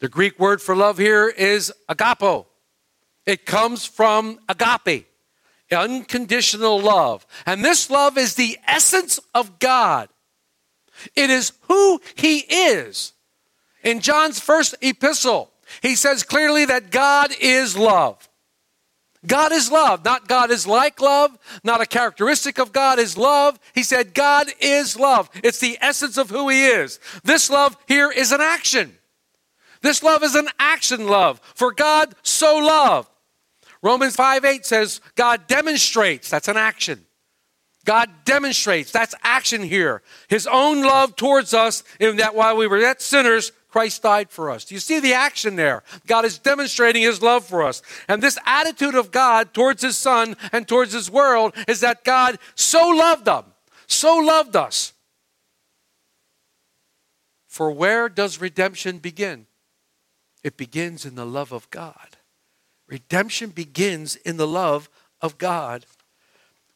The 0.00 0.08
Greek 0.08 0.38
word 0.38 0.62
for 0.62 0.76
love 0.76 0.96
here 0.96 1.28
is 1.28 1.72
agapo. 1.88 2.46
It 3.26 3.44
comes 3.44 3.84
from 3.84 4.38
agape 4.48 5.06
unconditional 5.72 6.80
love. 6.80 7.26
And 7.44 7.64
this 7.64 7.90
love 7.90 8.16
is 8.18 8.34
the 8.34 8.58
essence 8.66 9.18
of 9.34 9.58
God. 9.58 10.08
It 11.14 11.30
is 11.30 11.52
who 11.62 12.00
He 12.14 12.38
is. 12.38 13.12
In 13.82 14.00
John's 14.00 14.40
first 14.40 14.74
epistle, 14.82 15.52
he 15.82 15.94
says 15.94 16.22
clearly 16.22 16.64
that 16.66 16.90
God 16.90 17.32
is 17.40 17.76
love. 17.76 18.28
God 19.26 19.50
is 19.50 19.72
love, 19.72 20.04
not 20.04 20.28
God 20.28 20.50
is 20.50 20.66
like 20.66 21.00
love, 21.00 21.36
not 21.64 21.80
a 21.80 21.86
characteristic 21.86 22.58
of 22.58 22.72
God 22.72 22.98
is 22.98 23.16
love. 23.16 23.58
He 23.74 23.82
said 23.82 24.14
God 24.14 24.48
is 24.60 24.96
love. 24.96 25.28
It's 25.42 25.58
the 25.58 25.78
essence 25.80 26.16
of 26.16 26.30
who 26.30 26.48
He 26.48 26.66
is. 26.66 27.00
This 27.24 27.50
love 27.50 27.76
here 27.88 28.10
is 28.10 28.30
an 28.30 28.40
action. 28.40 28.96
This 29.82 30.02
love 30.02 30.22
is 30.22 30.36
an 30.36 30.48
action 30.60 31.08
love. 31.08 31.40
For 31.54 31.72
God 31.72 32.14
so 32.22 32.58
loved. 32.58 33.08
Romans 33.82 34.16
5 34.16 34.44
8 34.44 34.66
says, 34.66 35.00
God 35.14 35.46
demonstrates, 35.46 36.30
that's 36.30 36.48
an 36.48 36.56
action. 36.56 37.06
God 37.84 38.10
demonstrates, 38.24 38.90
that's 38.90 39.14
action 39.22 39.62
here, 39.62 40.02
his 40.28 40.46
own 40.46 40.82
love 40.82 41.14
towards 41.14 41.54
us, 41.54 41.84
in 42.00 42.16
that 42.16 42.34
while 42.34 42.56
we 42.56 42.66
were 42.66 42.78
yet 42.78 43.00
sinners, 43.00 43.52
Christ 43.68 44.02
died 44.02 44.30
for 44.30 44.50
us. 44.50 44.64
Do 44.64 44.74
you 44.74 44.80
see 44.80 45.00
the 45.00 45.12
action 45.12 45.54
there? 45.54 45.82
God 46.06 46.24
is 46.24 46.38
demonstrating 46.38 47.02
his 47.02 47.22
love 47.22 47.44
for 47.44 47.62
us. 47.62 47.82
And 48.08 48.22
this 48.22 48.38
attitude 48.46 48.94
of 48.94 49.10
God 49.10 49.52
towards 49.52 49.82
his 49.82 49.96
son 49.96 50.34
and 50.50 50.66
towards 50.66 50.94
his 50.94 51.10
world 51.10 51.54
is 51.68 51.80
that 51.80 52.02
God 52.02 52.38
so 52.54 52.88
loved 52.88 53.26
them, 53.26 53.44
so 53.86 54.16
loved 54.16 54.56
us. 54.56 54.94
For 57.46 57.70
where 57.70 58.08
does 58.08 58.40
redemption 58.40 58.98
begin? 58.98 59.46
It 60.42 60.56
begins 60.56 61.04
in 61.04 61.14
the 61.14 61.26
love 61.26 61.52
of 61.52 61.68
God. 61.70 62.15
Redemption 62.88 63.50
begins 63.50 64.16
in 64.16 64.36
the 64.36 64.46
love 64.46 64.88
of 65.20 65.38
God. 65.38 65.86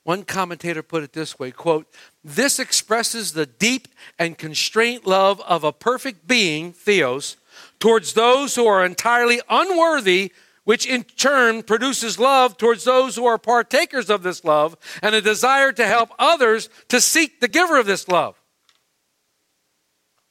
One 0.03 0.25
commentator 0.25 0.83
put 0.83 1.03
it 1.03 1.13
this 1.13 1.39
way, 1.39 1.51
quote, 1.51 1.93
"This 2.25 2.59
expresses 2.59 3.33
the 3.33 3.47
deep 3.47 3.87
and 4.19 4.39
constrained 4.39 5.07
love 5.07 5.41
of 5.43 5.63
a 5.63 5.73
perfect 5.73 6.27
being, 6.27 6.73
theos, 6.73 7.37
towards 7.79 8.15
those 8.15 8.55
who 8.55 8.67
are 8.67 8.85
entirely 8.85 9.41
unworthy, 9.49 10.33
which 10.65 10.87
in 10.87 11.05
turn 11.05 11.63
produces 11.63 12.19
love 12.19 12.57
towards 12.57 12.85
those 12.85 13.17
who 13.17 13.27
are 13.27 13.39
partakers 13.39 14.09
of 14.09 14.23
this 14.23 14.43
love 14.43 14.77
and 15.03 15.15
a 15.15 15.21
desire 15.21 15.73
to 15.73 15.87
help 15.87 16.11
others 16.19 16.69
to 16.89 17.01
seek 17.01 17.41
the 17.41 17.49
giver 17.49 17.77
of 17.77 17.87
this 17.87 18.09
love. 18.09 18.37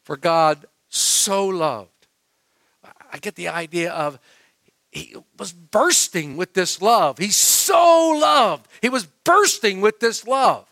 For 0.03 0.17
God 0.17 0.65
so 0.89 1.45
loved. 1.45 2.07
I 3.11 3.19
get 3.19 3.35
the 3.35 3.47
idea 3.47 3.91
of 3.91 4.19
he 4.99 5.15
was 5.37 5.53
bursting 5.53 6.37
with 6.37 6.53
this 6.53 6.81
love. 6.81 7.17
He 7.17 7.29
so 7.29 8.17
loved. 8.19 8.67
He 8.81 8.89
was 8.89 9.05
bursting 9.23 9.81
with 9.81 9.99
this 9.99 10.27
love. 10.27 10.67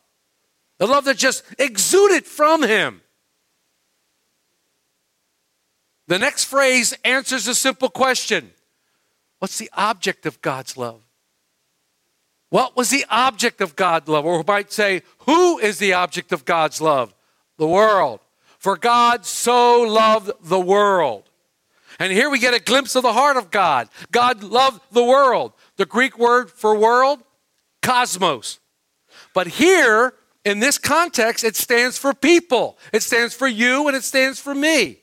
The 0.78 0.88
love 0.88 1.06
that 1.06 1.18
just 1.18 1.44
exuded 1.58 2.26
from 2.26 2.64
him. 2.64 3.02
The 6.08 6.20
next 6.20 6.46
phrase 6.46 6.94
answers 7.04 7.48
a 7.48 7.56
simple 7.56 7.90
question 7.90 8.52
What's 9.40 9.58
the 9.58 9.70
object 9.74 10.26
of 10.26 10.42
God's 10.42 10.78
love? 10.78 11.02
What 12.50 12.78
was 12.78 12.90
the 12.90 13.06
object 13.10 13.60
of 13.62 13.76
God's 13.76 14.08
love? 14.08 14.26
Or 14.26 14.38
we 14.38 14.44
might 14.48 14.72
say, 14.72 15.02
Who 15.20 15.58
is 15.60 15.80
the 15.80 15.94
object 15.94 16.32
of 16.32 16.46
God's 16.46 16.82
love? 16.82 17.14
The 17.58 17.68
world. 17.68 18.20
For 18.60 18.78
God 18.78 19.26
so 19.26 19.82
loved 19.82 20.32
the 20.42 20.60
world. 20.60 21.30
And 22.00 22.12
here 22.12 22.30
we 22.30 22.40
get 22.40 22.54
a 22.54 22.60
glimpse 22.60 22.96
of 22.96 23.04
the 23.04 23.14
heart 23.14 23.38
of 23.38 23.50
God. 23.50 23.90
God 24.12 24.44
loved 24.44 24.82
the 24.92 25.04
world. 25.04 25.54
The 25.78 25.86
Greek 25.86 26.18
word 26.18 26.52
for 26.52 26.78
world, 26.78 27.24
cosmos. 27.82 28.60
But 29.34 29.48
here, 29.48 30.14
in 30.46 30.60
this 30.60 30.78
context, 30.78 31.44
it 31.44 31.56
stands 31.56 31.98
for 31.98 32.14
people. 32.14 32.78
It 32.94 33.04
stands 33.04 33.34
for 33.34 33.48
you 33.48 33.88
and 33.88 33.98
it 33.98 34.04
stands 34.04 34.40
for 34.40 34.54
me. 34.54 35.00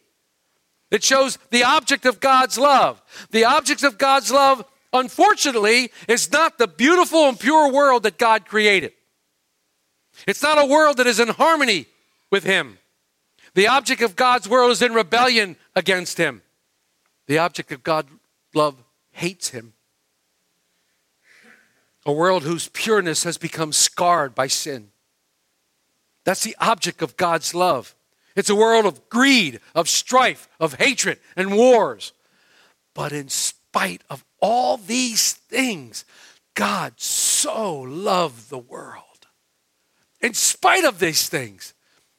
It 0.90 1.02
shows 1.02 1.38
the 1.50 1.64
object 1.64 2.06
of 2.06 2.20
God's 2.20 2.58
love. 2.58 3.02
The 3.30 3.44
object 3.44 3.82
of 3.82 3.98
God's 3.98 4.30
love, 4.30 4.64
unfortunately, 4.92 5.90
is 6.06 6.30
not 6.30 6.58
the 6.58 6.68
beautiful 6.68 7.28
and 7.28 7.38
pure 7.38 7.72
world 7.72 8.04
that 8.04 8.18
God 8.18 8.46
created. 8.46 8.92
It's 10.28 10.42
not 10.42 10.62
a 10.62 10.66
world 10.66 10.98
that 10.98 11.08
is 11.08 11.18
in 11.18 11.28
harmony 11.28 11.86
with 12.30 12.44
Him. 12.44 12.78
The 13.54 13.66
object 13.68 14.02
of 14.02 14.14
God's 14.14 14.48
world 14.48 14.70
is 14.70 14.82
in 14.82 14.94
rebellion 14.94 15.56
against 15.74 16.18
Him. 16.18 16.42
The 17.26 17.38
object 17.38 17.72
of 17.72 17.82
God's 17.82 18.10
love 18.54 18.76
hates 19.12 19.50
Him. 19.50 19.72
A 22.06 22.12
world 22.12 22.42
whose 22.42 22.68
pureness 22.68 23.24
has 23.24 23.38
become 23.38 23.72
scarred 23.72 24.34
by 24.34 24.46
sin. 24.46 24.90
That's 26.24 26.42
the 26.42 26.56
object 26.60 27.02
of 27.02 27.16
God's 27.16 27.54
love. 27.54 27.94
It's 28.36 28.50
a 28.50 28.54
world 28.54 28.84
of 28.84 29.08
greed, 29.08 29.60
of 29.74 29.88
strife, 29.88 30.48
of 30.58 30.74
hatred, 30.74 31.18
and 31.36 31.56
wars. 31.56 32.12
But 32.94 33.12
in 33.12 33.28
spite 33.28 34.02
of 34.10 34.24
all 34.40 34.76
these 34.76 35.32
things, 35.32 36.04
God 36.54 36.94
so 36.96 37.80
loved 37.80 38.50
the 38.50 38.58
world. 38.58 39.02
In 40.20 40.34
spite 40.34 40.84
of 40.84 40.98
these 40.98 41.28
things, 41.28 41.73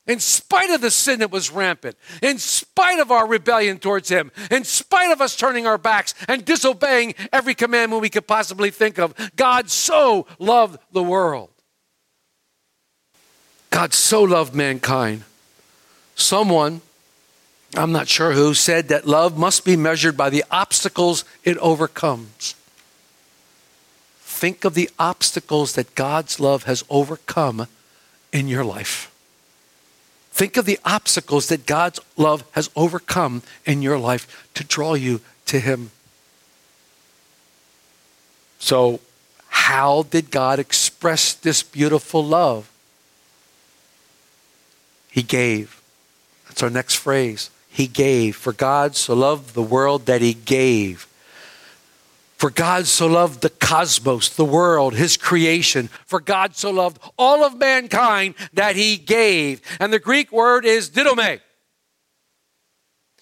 in 0.07 0.19
spite 0.19 0.69
of 0.69 0.81
the 0.81 0.91
sin 0.91 1.19
that 1.19 1.31
was 1.31 1.51
rampant, 1.51 1.97
in 2.21 2.37
spite 2.37 2.99
of 2.99 3.11
our 3.11 3.27
rebellion 3.27 3.79
towards 3.79 4.09
Him, 4.09 4.31
in 4.51 4.63
spite 4.63 5.11
of 5.11 5.21
us 5.21 5.35
turning 5.35 5.65
our 5.65 5.77
backs 5.77 6.13
and 6.27 6.45
disobeying 6.45 7.15
every 7.33 7.55
commandment 7.55 8.01
we 8.01 8.09
could 8.09 8.27
possibly 8.27 8.69
think 8.69 8.99
of, 8.99 9.13
God 9.35 9.69
so 9.69 10.27
loved 10.37 10.79
the 10.91 11.03
world. 11.03 11.49
God 13.71 13.93
so 13.93 14.23
loved 14.23 14.53
mankind. 14.53 15.23
Someone, 16.15 16.81
I'm 17.75 17.91
not 17.91 18.07
sure 18.07 18.31
who, 18.31 18.53
said 18.53 18.87
that 18.87 19.07
love 19.07 19.37
must 19.37 19.65
be 19.65 19.75
measured 19.75 20.15
by 20.15 20.29
the 20.29 20.45
obstacles 20.51 21.25
it 21.43 21.57
overcomes. 21.57 22.55
Think 24.21 24.65
of 24.65 24.75
the 24.75 24.89
obstacles 24.99 25.73
that 25.73 25.95
God's 25.95 26.39
love 26.39 26.63
has 26.63 26.83
overcome 26.89 27.67
in 28.31 28.47
your 28.47 28.63
life. 28.63 29.11
Think 30.35 30.57
of 30.57 30.65
the 30.65 30.79
obstacles 30.83 31.47
that 31.47 31.65
God's 31.65 32.01
love 32.17 32.43
has 32.51 32.69
overcome 32.75 33.41
in 33.65 33.81
your 33.81 33.97
life 33.97 34.49
to 34.55 34.65
draw 34.65 34.93
you 34.93 35.21
to 35.45 35.61
Him. 35.61 35.91
So, 38.59 38.99
how 39.47 40.03
did 40.03 40.31
God 40.31 40.59
express 40.59 41.33
this 41.33 41.63
beautiful 41.63 42.21
love? 42.21 42.69
He 45.09 45.23
gave. 45.23 45.81
That's 46.49 46.61
our 46.61 46.69
next 46.69 46.95
phrase. 46.95 47.49
He 47.69 47.87
gave. 47.87 48.35
For 48.35 48.51
God 48.51 48.97
so 48.97 49.13
loved 49.13 49.53
the 49.53 49.61
world 49.61 50.05
that 50.07 50.19
He 50.21 50.33
gave. 50.33 51.07
For 52.37 52.49
God 52.49 52.85
so 52.85 53.07
loved 53.07 53.41
the 53.41 53.49
cosmos, 53.49 54.29
the 54.29 54.45
world, 54.45 54.93
his 54.93 55.15
creation. 55.15 55.87
For 56.05 56.19
God 56.19 56.55
so 56.55 56.69
loved 56.69 57.01
all 57.17 57.45
of 57.45 57.57
mankind 57.57 58.35
that 58.53 58.75
he 58.75 58.97
gave. 58.97 59.61
And 59.79 59.93
the 59.93 59.99
Greek 59.99 60.31
word 60.31 60.65
is 60.65 60.89
didome. 60.89 61.39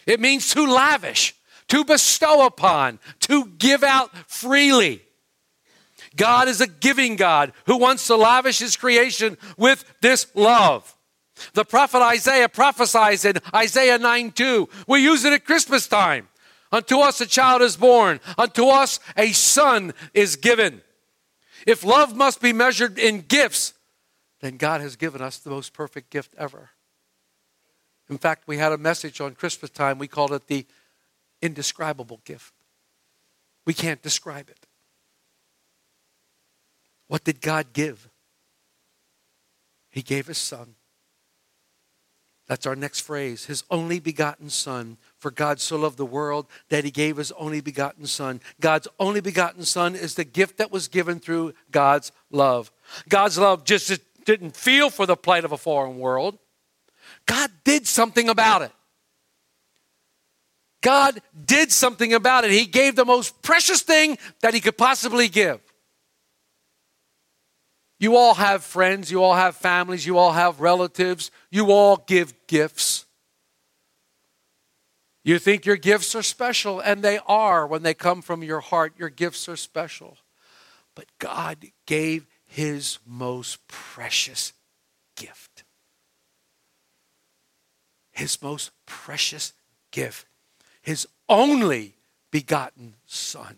It 0.08 0.20
means 0.20 0.54
to 0.54 0.66
lavish, 0.66 1.36
to 1.68 1.86
bestow 1.86 2.46
upon, 2.46 3.00
to 3.22 3.46
give 3.58 3.84
out 3.84 4.12
freely. 4.28 5.02
God 6.16 6.48
is 6.48 6.60
a 6.60 6.68
giving 6.68 7.16
God 7.16 7.54
who 7.66 7.78
wants 7.78 8.08
to 8.08 8.16
lavish 8.16 8.60
his 8.60 8.76
creation 8.76 9.38
with 9.58 9.86
this 10.02 10.28
love. 10.36 10.96
The 11.54 11.66
prophet 11.66 12.02
Isaiah 12.02 12.50
prophesies 12.50 13.26
in 13.26 13.38
Isaiah 13.54 13.98
9 13.98 14.32
2. 14.32 14.70
We 14.88 15.02
use 15.02 15.24
it 15.24 15.34
at 15.34 15.46
Christmas 15.46 15.88
time. 15.88 16.28
Unto 16.74 16.98
us 16.98 17.22
a 17.22 17.28
child 17.28 17.62
is 17.62 17.78
born, 17.78 18.20
unto 18.36 18.66
us 18.66 19.00
a 19.16 19.32
son 19.32 19.94
is 20.16 20.36
given. 20.36 20.82
If 21.68 21.86
love 21.86 22.16
must 22.16 22.42
be 22.42 22.52
measured 22.52 22.98
in 22.98 23.22
gifts, 23.22 23.76
then 24.42 24.58
God 24.58 24.82
has 24.82 24.96
given 24.96 25.22
us 25.22 25.38
the 25.38 25.52
most 25.52 25.72
perfect 25.72 26.10
gift 26.10 26.34
ever. 26.36 26.72
In 28.10 28.18
fact, 28.18 28.48
we 28.48 28.58
had 28.58 28.72
a 28.72 28.78
message 28.80 29.22
on 29.22 29.36
Christmas 29.36 29.70
time. 29.70 30.00
We 30.00 30.08
called 30.08 30.34
it 30.34 30.48
the 30.48 30.66
indescribable 31.44 32.22
gift. 32.26 32.54
We 33.66 33.76
can't 33.76 34.02
describe 34.02 34.50
it. 34.50 34.66
What 37.08 37.24
did 37.24 37.40
God 37.40 37.68
give? 37.74 38.10
He 39.92 40.02
gave 40.02 40.26
His 40.26 40.40
Son. 40.40 40.74
That's 42.48 42.66
our 42.66 42.76
next 42.76 43.02
phrase. 43.02 43.46
His 43.46 43.64
only 43.70 44.00
begotten 44.00 44.50
Son. 44.50 44.98
For 45.24 45.32
God 45.32 45.62
so 45.62 45.78
loved 45.78 45.96
the 45.96 46.06
world 46.06 46.48
that 46.68 46.84
he 46.84 46.92
gave 46.92 47.16
his 47.16 47.32
only 47.38 47.62
begotten 47.62 48.06
Son. 48.08 48.42
God's 48.60 48.90
only 49.00 49.22
begotten 49.22 49.64
Son 49.64 49.96
is 49.96 50.16
the 50.16 50.26
gift 50.26 50.58
that 50.58 50.70
was 50.70 50.90
given 50.90 51.22
through 51.22 51.54
God's 51.72 52.12
love. 52.30 52.74
God's 53.08 53.38
love 53.38 53.64
just 53.64 54.02
didn't 54.26 54.58
feel 54.58 54.90
for 54.90 55.06
the 55.06 55.16
plight 55.16 55.46
of 55.46 55.54
a 55.54 55.58
foreign 55.58 55.98
world, 55.98 56.40
God 57.26 57.50
did 57.64 57.88
something 57.88 58.28
about 58.28 58.64
it. 58.64 58.74
God 60.82 61.22
did 61.46 61.72
something 61.72 62.14
about 62.14 62.44
it. 62.44 62.52
He 62.52 62.66
gave 62.66 62.98
the 62.98 63.06
most 63.06 63.42
precious 63.42 63.82
thing 63.82 64.18
that 64.42 64.54
he 64.54 64.60
could 64.60 64.78
possibly 64.78 65.30
give. 65.30 65.62
You 67.98 68.18
all 68.18 68.34
have 68.34 68.66
friends, 68.66 69.10
you 69.10 69.24
all 69.24 69.36
have 69.36 69.56
families, 69.56 70.06
you 70.06 70.18
all 70.18 70.34
have 70.34 70.60
relatives, 70.60 71.32
you 71.50 71.72
all 71.72 71.96
give 71.96 72.34
gifts. 72.48 73.06
You 75.24 75.40
think 75.40 75.66
your 75.66 75.78
gifts 75.78 76.16
are 76.16 76.24
special, 76.24 76.80
and 76.80 77.02
they 77.02 77.20
are 77.28 77.66
when 77.66 77.84
they 77.84 77.94
come 77.94 78.22
from 78.22 78.44
your 78.44 78.60
heart. 78.60 78.94
Your 78.98 79.10
gifts 79.10 79.48
are 79.48 79.56
special. 79.56 80.18
But 80.96 81.06
God 81.20 81.66
gave 81.86 82.28
his 82.46 83.00
most 83.06 83.66
precious 83.68 84.54
gift. 85.16 85.64
His 88.12 88.42
most 88.42 88.72
precious 88.86 89.54
gift. 89.92 90.28
His 90.82 91.08
only 91.30 91.96
begotten 92.32 92.96
Son. 93.06 93.58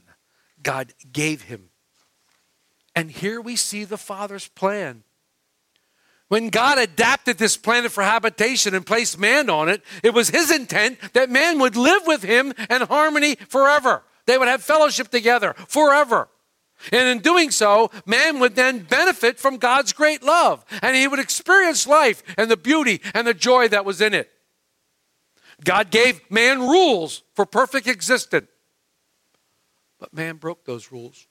God 0.61 0.93
gave 1.11 1.43
him 1.43 1.69
and 2.95 3.11
here 3.11 3.41
we 3.41 3.57
see 3.57 3.83
the 3.83 3.97
Father's 3.97 4.47
plan. 4.47 5.03
When 6.27 6.49
God 6.49 6.79
adapted 6.79 7.37
this 7.37 7.55
planet 7.55 7.91
for 7.91 8.03
habitation 8.03 8.73
and 8.73 8.85
placed 8.85 9.19
man 9.19 9.49
on 9.49 9.69
it, 9.69 9.83
it 10.03 10.13
was 10.13 10.29
his 10.29 10.49
intent 10.49 10.97
that 11.13 11.29
man 11.29 11.59
would 11.59 11.75
live 11.75 12.01
with 12.07 12.23
him 12.23 12.53
in 12.69 12.81
harmony 12.81 13.35
forever. 13.47 14.03
They 14.25 14.37
would 14.37 14.47
have 14.47 14.63
fellowship 14.63 15.09
together 15.09 15.53
forever. 15.67 16.29
And 16.91 17.07
in 17.07 17.19
doing 17.19 17.51
so, 17.51 17.91
man 18.05 18.39
would 18.39 18.55
then 18.55 18.79
benefit 18.79 19.39
from 19.39 19.57
God's 19.57 19.93
great 19.93 20.23
love, 20.23 20.65
and 20.81 20.95
he 20.95 21.07
would 21.07 21.19
experience 21.19 21.87
life 21.87 22.21
and 22.37 22.49
the 22.49 22.57
beauty 22.57 23.01
and 23.13 23.25
the 23.25 23.33
joy 23.33 23.67
that 23.69 23.85
was 23.85 24.01
in 24.01 24.13
it. 24.13 24.29
God 25.63 25.89
gave 25.89 26.19
man 26.29 26.59
rules 26.59 27.23
for 27.33 27.45
perfect 27.45 27.87
existence, 27.87 28.47
but 29.99 30.13
man 30.13 30.35
broke 30.35 30.65
those 30.65 30.91
rules. 30.91 31.27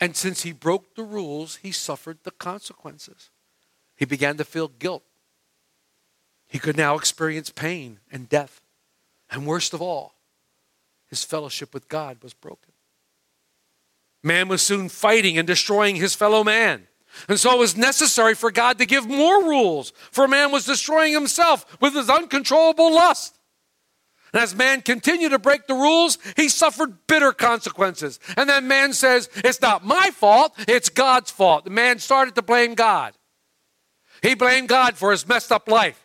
And 0.00 0.16
since 0.16 0.42
he 0.42 0.52
broke 0.52 0.94
the 0.94 1.02
rules, 1.02 1.56
he 1.56 1.72
suffered 1.72 2.18
the 2.22 2.30
consequences. 2.30 3.30
He 3.98 4.04
began 4.04 4.36
to 4.36 4.44
feel 4.44 4.68
guilt. 4.68 5.02
He 6.46 6.60
could 6.60 6.76
now 6.76 6.96
experience 6.96 7.50
pain 7.50 7.98
and 8.12 8.28
death. 8.28 8.62
And 9.28 9.44
worst 9.44 9.74
of 9.74 9.82
all, 9.82 10.14
his 11.08 11.24
fellowship 11.24 11.74
with 11.74 11.88
God 11.88 12.22
was 12.22 12.32
broken. 12.32 12.72
Man 14.22 14.46
was 14.46 14.62
soon 14.62 14.88
fighting 14.88 15.36
and 15.36 15.46
destroying 15.46 15.96
his 15.96 16.14
fellow 16.14 16.44
man. 16.44 16.86
And 17.28 17.40
so 17.40 17.52
it 17.52 17.58
was 17.58 17.76
necessary 17.76 18.34
for 18.36 18.52
God 18.52 18.78
to 18.78 18.86
give 18.86 19.08
more 19.08 19.42
rules, 19.42 19.92
for 20.12 20.28
man 20.28 20.52
was 20.52 20.64
destroying 20.64 21.12
himself 21.12 21.80
with 21.80 21.94
his 21.94 22.08
uncontrollable 22.08 22.94
lust. 22.94 23.36
And 24.32 24.40
as 24.40 24.54
man 24.54 24.82
continued 24.82 25.30
to 25.30 25.38
break 25.40 25.66
the 25.66 25.74
rules, 25.74 26.18
he 26.36 26.48
suffered 26.48 27.06
bitter 27.08 27.32
consequences. 27.32 28.20
And 28.36 28.48
then 28.48 28.68
man 28.68 28.92
says, 28.92 29.28
It's 29.36 29.60
not 29.60 29.84
my 29.84 30.10
fault, 30.12 30.54
it's 30.68 30.88
God's 30.88 31.32
fault. 31.32 31.64
The 31.64 31.70
man 31.70 31.98
started 31.98 32.36
to 32.36 32.42
blame 32.42 32.74
God. 32.74 33.14
He 34.22 34.34
blamed 34.34 34.68
God 34.68 34.96
for 34.96 35.10
his 35.10 35.26
messed 35.26 35.52
up 35.52 35.68
life. 35.68 36.04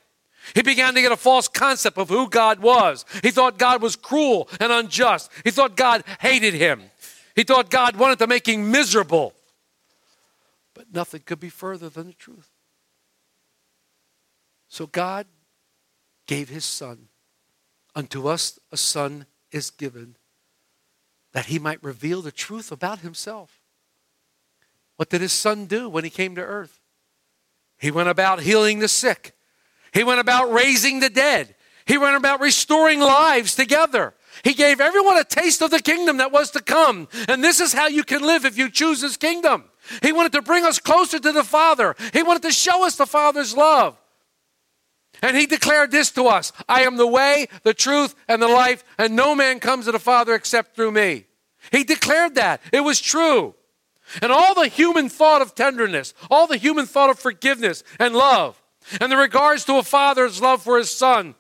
He 0.54 0.62
began 0.62 0.94
to 0.94 1.02
get 1.02 1.12
a 1.12 1.18
false 1.18 1.48
concept 1.48 1.98
of 1.98 2.10
who 2.10 2.30
God 2.30 2.60
was. 2.60 3.06
He 3.22 3.32
thought 3.32 3.58
God 3.58 3.82
was 3.82 3.96
cruel 3.96 4.50
and 4.60 4.72
unjust. 4.72 5.32
He 5.44 5.52
thought 5.52 5.78
God 5.78 6.04
hated 6.20 6.54
him. 6.54 6.84
He 7.36 7.44
thought 7.44 7.70
God 7.70 7.96
wanted 7.96 8.20
to 8.20 8.28
make 8.28 8.48
him 8.48 8.70
miserable. 8.70 9.34
But 10.74 10.94
nothing 10.94 11.22
could 11.26 11.40
be 11.40 11.50
further 11.50 11.90
than 11.90 12.08
the 12.08 12.14
truth. 12.14 12.50
So 14.68 14.88
God 14.88 15.28
gave 16.28 16.50
his 16.50 16.66
son. 16.66 17.08
Unto 17.96 18.28
us 18.28 18.60
a 18.72 18.78
son 18.78 19.28
is 19.52 19.70
given 19.70 20.16
that 21.32 21.46
he 21.46 21.60
might 21.60 21.84
reveal 21.84 22.22
the 22.22 22.32
truth 22.32 22.72
about 22.72 23.00
himself. 23.00 23.60
What 24.96 25.10
did 25.10 25.22
his 25.22 25.34
son 25.34 25.66
do 25.66 25.90
when 25.90 26.04
he 26.04 26.10
came 26.10 26.36
to 26.36 26.42
earth? 26.42 26.80
He 27.84 27.92
went 27.92 28.08
about 28.08 28.40
healing 28.40 28.80
the 28.80 28.88
sick. 28.88 29.36
He 29.92 30.06
went 30.06 30.22
about 30.22 30.54
raising 30.54 31.02
the 31.02 31.10
dead. 31.10 31.54
He 31.86 31.98
went 31.98 32.16
about 32.16 32.40
restoring 32.40 33.02
lives 33.02 33.56
together. 33.56 34.14
He 34.42 34.54
gave 34.54 34.80
everyone 34.80 35.18
a 35.18 35.26
taste 35.26 35.62
of 35.62 35.70
the 35.70 35.82
kingdom 35.82 36.16
that 36.16 36.32
was 36.32 36.50
to 36.52 36.62
come. 36.62 37.10
And 37.28 37.44
this 37.44 37.60
is 37.60 37.74
how 37.74 37.88
you 37.88 38.06
can 38.06 38.22
live 38.22 38.46
if 38.46 38.58
you 38.58 38.70
choose 38.70 39.02
his 39.02 39.18
kingdom. 39.18 39.66
He 40.02 40.14
wanted 40.14 40.32
to 40.32 40.42
bring 40.42 40.64
us 40.64 40.80
closer 40.80 41.20
to 41.20 41.32
the 41.34 41.44
Father. 41.44 41.94
He 42.14 42.24
wanted 42.24 42.44
to 42.44 42.54
show 42.54 42.86
us 42.86 42.96
the 42.96 43.06
Father's 43.06 43.54
love. 43.54 43.98
And 45.22 45.36
he 45.36 45.46
declared 45.46 45.92
this 45.92 46.10
to 46.12 46.28
us 46.28 46.54
I 46.70 46.84
am 46.84 46.96
the 46.96 47.06
way, 47.06 47.48
the 47.64 47.74
truth, 47.74 48.16
and 48.30 48.42
the 48.42 48.48
life, 48.48 48.86
and 48.98 49.14
no 49.14 49.36
man 49.36 49.60
comes 49.60 49.88
to 49.88 49.92
the 49.92 50.00
Father 50.00 50.36
except 50.36 50.78
through 50.78 50.94
me. 50.94 51.26
He 51.70 51.84
declared 51.84 52.36
that. 52.36 52.62
It 52.72 52.86
was 52.86 53.02
true. 53.02 53.56
And 54.22 54.32
all 54.32 54.54
the 54.54 54.68
human 54.68 55.10
thought 55.10 55.42
of 55.42 55.56
tenderness, 55.56 56.14
all 56.30 56.48
the 56.48 56.58
human 56.58 56.86
thought 56.86 57.10
of 57.10 57.20
forgiveness 57.20 57.84
and 58.00 58.16
love, 58.16 58.62
and 59.00 59.12
the 59.12 59.18
regards 59.18 59.66
to 59.66 59.78
a 59.78 59.84
father's 59.84 60.42
love 60.42 60.62
for 60.62 60.78
his 60.78 60.92
son, 60.92 61.36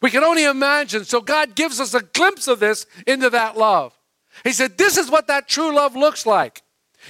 we 0.00 0.10
can 0.10 0.22
only 0.22 0.44
imagine. 0.44 1.04
So 1.04 1.20
God 1.20 1.54
gives 1.54 1.80
us 1.80 1.94
a 1.94 2.02
glimpse 2.02 2.48
of 2.48 2.60
this 2.60 2.86
into 3.06 3.30
that 3.30 3.56
love. 3.56 3.98
He 4.44 4.52
said, 4.52 4.78
This 4.78 4.96
is 4.96 5.10
what 5.10 5.26
that 5.26 5.48
true 5.48 5.74
love 5.74 5.96
looks 5.96 6.26
like. 6.26 6.62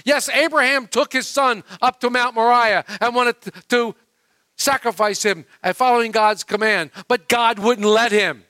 Yes, 0.04 0.28
Abraham 0.28 0.86
took 0.86 1.12
his 1.12 1.26
son 1.26 1.64
up 1.80 2.00
to 2.00 2.10
Mount 2.10 2.34
Moriah 2.34 2.84
and 3.00 3.14
wanted 3.14 3.36
to 3.68 3.94
sacrifice 4.56 5.22
him 5.22 5.44
and 5.62 5.76
following 5.76 6.12
God's 6.12 6.44
command, 6.44 6.90
but 7.08 7.28
God 7.28 7.58
wouldn't 7.58 7.86
let 7.86 8.12
him. 8.12 8.45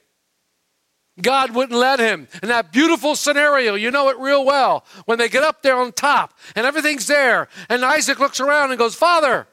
God 1.21 1.55
wouldn't 1.55 1.79
let 1.79 1.99
him. 1.99 2.29
And 2.43 2.51
that 2.51 2.73
beautiful 2.73 3.15
scenario, 3.17 3.75
you 3.75 3.91
know 3.91 4.09
it 4.11 4.19
real 4.19 4.45
well. 4.45 4.85
When 5.07 5.19
they 5.19 5.29
get 5.29 5.43
up 5.43 5.63
there 5.63 5.77
on 5.77 5.93
top 5.93 6.35
and 6.55 6.67
everything's 6.67 7.07
there, 7.07 7.49
and 7.69 7.85
Isaac 7.85 8.19
looks 8.19 8.41
around 8.41 8.71
and 8.71 8.79
goes, 8.79 8.95
Father, 8.95 9.47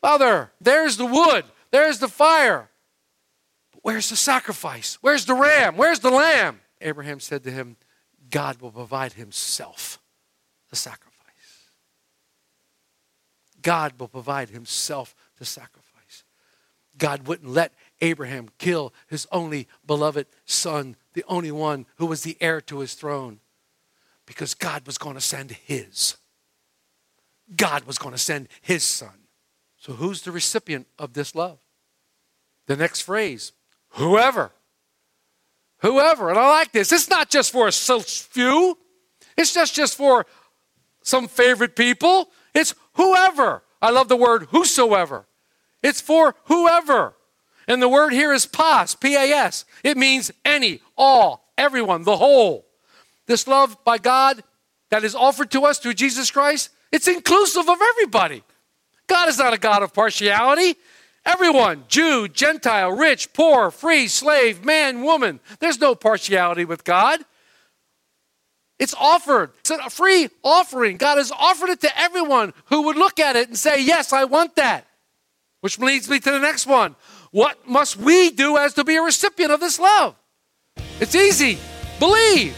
Father, 0.00 0.52
there's 0.60 0.96
the 0.96 1.06
wood, 1.06 1.44
there's 1.72 1.98
the 1.98 2.08
fire. 2.08 2.70
But 3.72 3.80
where's 3.82 4.10
the 4.10 4.16
sacrifice? 4.16 4.98
Where's 5.00 5.24
the 5.24 5.34
ram? 5.34 5.76
Where's 5.76 6.00
the 6.00 6.10
lamb? 6.10 6.60
Abraham 6.80 7.20
said 7.20 7.44
to 7.44 7.50
him, 7.50 7.76
God 8.30 8.60
will 8.60 8.70
provide 8.70 9.14
himself 9.14 10.00
the 10.70 10.76
sacrifice. 10.76 11.10
God 13.60 13.98
will 13.98 14.08
provide 14.08 14.50
himself 14.50 15.14
the 15.38 15.44
sacrifice. 15.44 16.24
God 16.96 17.26
wouldn't 17.26 17.50
let 17.50 17.74
Abraham 18.00 18.48
kill 18.58 18.92
his 19.08 19.26
only 19.30 19.68
beloved 19.86 20.26
son, 20.44 20.96
the 21.14 21.24
only 21.28 21.50
one 21.50 21.86
who 21.96 22.06
was 22.06 22.22
the 22.22 22.36
heir 22.40 22.60
to 22.62 22.80
his 22.80 22.94
throne, 22.94 23.40
because 24.26 24.54
God 24.54 24.86
was 24.86 24.98
going 24.98 25.16
to 25.16 25.20
send 25.20 25.50
his. 25.50 26.16
God 27.56 27.84
was 27.84 27.98
going 27.98 28.12
to 28.12 28.18
send 28.18 28.48
his 28.60 28.82
son. 28.82 29.26
So, 29.76 29.94
who's 29.94 30.22
the 30.22 30.30
recipient 30.30 30.86
of 30.98 31.14
this 31.14 31.34
love? 31.34 31.58
The 32.66 32.76
next 32.76 33.02
phrase 33.02 33.52
whoever. 33.94 34.52
Whoever. 35.78 36.28
And 36.28 36.38
I 36.38 36.48
like 36.50 36.72
this. 36.72 36.92
It's 36.92 37.08
not 37.08 37.30
just 37.30 37.50
for 37.50 37.66
a 37.66 37.72
few, 37.72 38.76
it's 39.36 39.54
just, 39.54 39.74
just 39.74 39.96
for 39.96 40.26
some 41.02 41.26
favorite 41.26 41.74
people. 41.74 42.30
It's 42.54 42.74
whoever. 42.94 43.62
I 43.80 43.90
love 43.90 44.08
the 44.08 44.16
word 44.16 44.44
whosoever. 44.50 45.26
It's 45.82 46.00
for 46.00 46.34
whoever. 46.44 47.14
And 47.70 47.80
the 47.80 47.88
word 47.88 48.12
here 48.12 48.32
is 48.32 48.46
pas, 48.46 48.96
P 48.96 49.14
A 49.14 49.30
S. 49.30 49.64
It 49.84 49.96
means 49.96 50.32
any, 50.44 50.80
all, 50.98 51.52
everyone, 51.56 52.02
the 52.02 52.16
whole. 52.16 52.66
This 53.28 53.46
love 53.46 53.76
by 53.84 53.96
God 53.96 54.42
that 54.90 55.04
is 55.04 55.14
offered 55.14 55.52
to 55.52 55.62
us 55.62 55.78
through 55.78 55.94
Jesus 55.94 56.32
Christ, 56.32 56.70
it's 56.90 57.06
inclusive 57.06 57.68
of 57.68 57.78
everybody. 57.80 58.42
God 59.06 59.28
is 59.28 59.38
not 59.38 59.54
a 59.54 59.58
God 59.58 59.84
of 59.84 59.94
partiality. 59.94 60.74
Everyone, 61.24 61.84
Jew, 61.86 62.26
Gentile, 62.26 62.90
rich, 62.90 63.32
poor, 63.34 63.70
free, 63.70 64.08
slave, 64.08 64.64
man, 64.64 65.02
woman. 65.02 65.38
There's 65.60 65.80
no 65.80 65.94
partiality 65.94 66.64
with 66.64 66.82
God. 66.82 67.20
It's 68.80 68.94
offered. 68.98 69.52
It's 69.60 69.70
a 69.70 69.90
free 69.90 70.28
offering. 70.42 70.96
God 70.96 71.18
has 71.18 71.30
offered 71.30 71.68
it 71.68 71.82
to 71.82 72.00
everyone 72.00 72.52
who 72.64 72.82
would 72.86 72.96
look 72.96 73.20
at 73.20 73.36
it 73.36 73.46
and 73.46 73.56
say, 73.56 73.80
Yes, 73.80 74.12
I 74.12 74.24
want 74.24 74.56
that. 74.56 74.88
Which 75.60 75.78
leads 75.78 76.08
me 76.08 76.18
to 76.18 76.30
the 76.32 76.40
next 76.40 76.66
one. 76.66 76.96
What 77.32 77.68
must 77.68 77.96
we 77.96 78.30
do 78.30 78.56
as 78.56 78.74
to 78.74 78.84
be 78.84 78.96
a 78.96 79.02
recipient 79.02 79.52
of 79.52 79.60
this 79.60 79.78
love? 79.78 80.16
It's 80.98 81.14
easy. 81.14 81.58
Believe. 82.00 82.56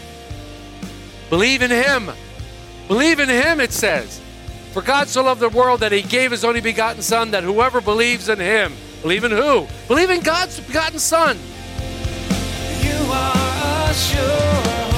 Believe 1.29 1.61
in 1.61 1.69
Him. 1.69 2.09
Believe 2.87 3.19
in 3.19 3.29
Him, 3.29 3.59
it 3.59 3.71
says. 3.71 4.19
For 4.73 4.81
God 4.81 5.07
so 5.07 5.23
loved 5.23 5.41
the 5.41 5.49
world 5.49 5.81
that 5.81 5.91
He 5.91 6.01
gave 6.01 6.31
His 6.31 6.43
only 6.43 6.61
begotten 6.61 7.03
Son, 7.03 7.31
that 7.31 7.43
whoever 7.43 7.81
believes 7.81 8.29
in 8.29 8.39
Him, 8.39 8.73
believe 9.03 9.23
in 9.23 9.31
who? 9.31 9.67
Believe 9.87 10.09
in 10.09 10.21
God's 10.21 10.59
begotten 10.59 10.97
Son. 10.97 11.37
You 12.81 13.11
are 13.11 13.91
a 13.91 14.92